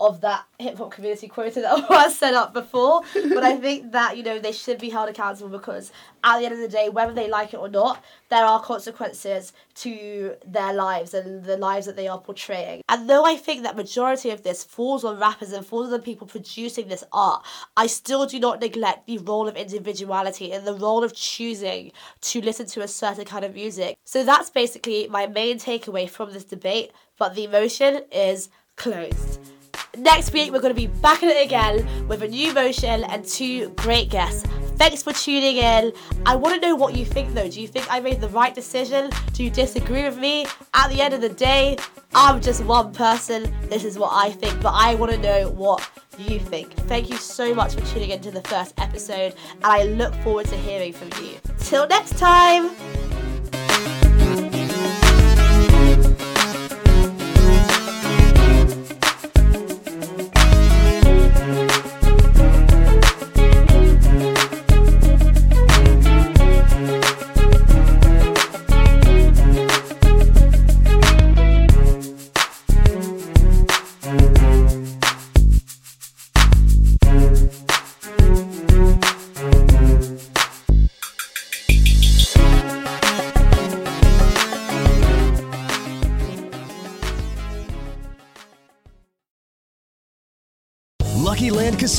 of 0.00 0.20
that 0.20 0.44
hip 0.58 0.76
hop 0.78 0.90
community 0.90 1.28
quota 1.28 1.60
that 1.60 1.88
was 1.90 2.18
set 2.18 2.34
up 2.34 2.52
before. 2.52 3.02
but 3.14 3.42
I 3.42 3.56
think 3.56 3.92
that, 3.92 4.16
you 4.16 4.22
know, 4.22 4.38
they 4.38 4.52
should 4.52 4.78
be 4.78 4.90
held 4.90 5.08
accountable 5.08 5.48
because 5.48 5.92
at 6.24 6.38
the 6.38 6.44
end 6.46 6.54
of 6.54 6.60
the 6.60 6.68
day, 6.68 6.88
whether 6.88 7.12
they 7.12 7.28
like 7.28 7.54
it 7.54 7.58
or 7.58 7.68
not, 7.68 8.02
there 8.28 8.44
are 8.44 8.60
consequences 8.60 9.52
to 9.76 10.34
their 10.46 10.72
lives 10.72 11.14
and 11.14 11.44
the 11.44 11.56
lives 11.56 11.86
that 11.86 11.96
they 11.96 12.08
are 12.08 12.18
portraying. 12.18 12.82
And 12.88 13.08
though 13.08 13.24
I 13.24 13.36
think 13.36 13.62
that 13.62 13.76
majority 13.76 14.30
of 14.30 14.42
this 14.42 14.64
falls 14.64 15.04
on 15.04 15.18
rappers 15.18 15.52
and 15.52 15.64
falls 15.64 15.86
on 15.86 15.92
the 15.92 15.98
people 15.98 16.26
producing 16.26 16.88
this 16.88 17.04
art, 17.12 17.44
I 17.76 17.86
still 17.86 18.26
do 18.26 18.40
not 18.40 18.60
neglect 18.60 19.06
the 19.06 19.18
role 19.18 19.48
of 19.48 19.56
individuality 19.56 20.52
and 20.52 20.66
the 20.66 20.74
role 20.74 21.04
of 21.04 21.14
choosing 21.14 21.92
to 22.22 22.40
listen 22.40 22.66
to 22.66 22.82
a 22.82 22.88
certain 22.88 23.24
kind 23.24 23.44
of 23.44 23.54
music. 23.54 23.96
So 24.04 24.24
that's 24.24 24.50
basically 24.50 25.06
my 25.08 25.26
main 25.26 25.58
takeaway 25.58 26.08
from 26.08 26.32
this 26.32 26.44
debate, 26.44 26.92
but 27.18 27.34
the 27.34 27.46
motion 27.46 28.02
is 28.10 28.48
closed. 28.76 29.55
Next 29.96 30.32
week, 30.32 30.52
we're 30.52 30.60
going 30.60 30.74
to 30.74 30.80
be 30.80 30.88
back 30.88 31.22
at 31.22 31.30
it 31.34 31.44
again 31.44 32.06
with 32.06 32.22
a 32.22 32.28
new 32.28 32.52
motion 32.52 33.04
and 33.04 33.24
two 33.24 33.70
great 33.70 34.10
guests. 34.10 34.46
Thanks 34.76 35.02
for 35.02 35.12
tuning 35.14 35.56
in. 35.56 35.92
I 36.26 36.36
want 36.36 36.60
to 36.60 36.68
know 36.68 36.74
what 36.74 36.94
you 36.94 37.06
think 37.06 37.32
though. 37.32 37.48
Do 37.48 37.62
you 37.62 37.66
think 37.66 37.86
I 37.90 37.98
made 38.00 38.20
the 38.20 38.28
right 38.28 38.54
decision? 38.54 39.10
Do 39.32 39.42
you 39.42 39.50
disagree 39.50 40.02
with 40.02 40.18
me? 40.18 40.44
At 40.74 40.90
the 40.90 41.00
end 41.00 41.14
of 41.14 41.22
the 41.22 41.30
day, 41.30 41.78
I'm 42.14 42.42
just 42.42 42.62
one 42.64 42.92
person. 42.92 43.54
This 43.70 43.84
is 43.84 43.98
what 43.98 44.10
I 44.12 44.32
think, 44.32 44.60
but 44.60 44.74
I 44.74 44.94
want 44.96 45.12
to 45.12 45.18
know 45.18 45.48
what 45.48 45.88
you 46.18 46.38
think. 46.38 46.74
Thank 46.88 47.08
you 47.08 47.16
so 47.16 47.54
much 47.54 47.74
for 47.74 47.80
tuning 47.86 48.10
in 48.10 48.20
to 48.20 48.30
the 48.30 48.42
first 48.42 48.74
episode, 48.78 49.34
and 49.54 49.64
I 49.64 49.84
look 49.84 50.14
forward 50.16 50.46
to 50.48 50.56
hearing 50.56 50.92
from 50.92 51.08
you. 51.24 51.38
Till 51.58 51.86
next 51.88 52.18
time! 52.18 53.15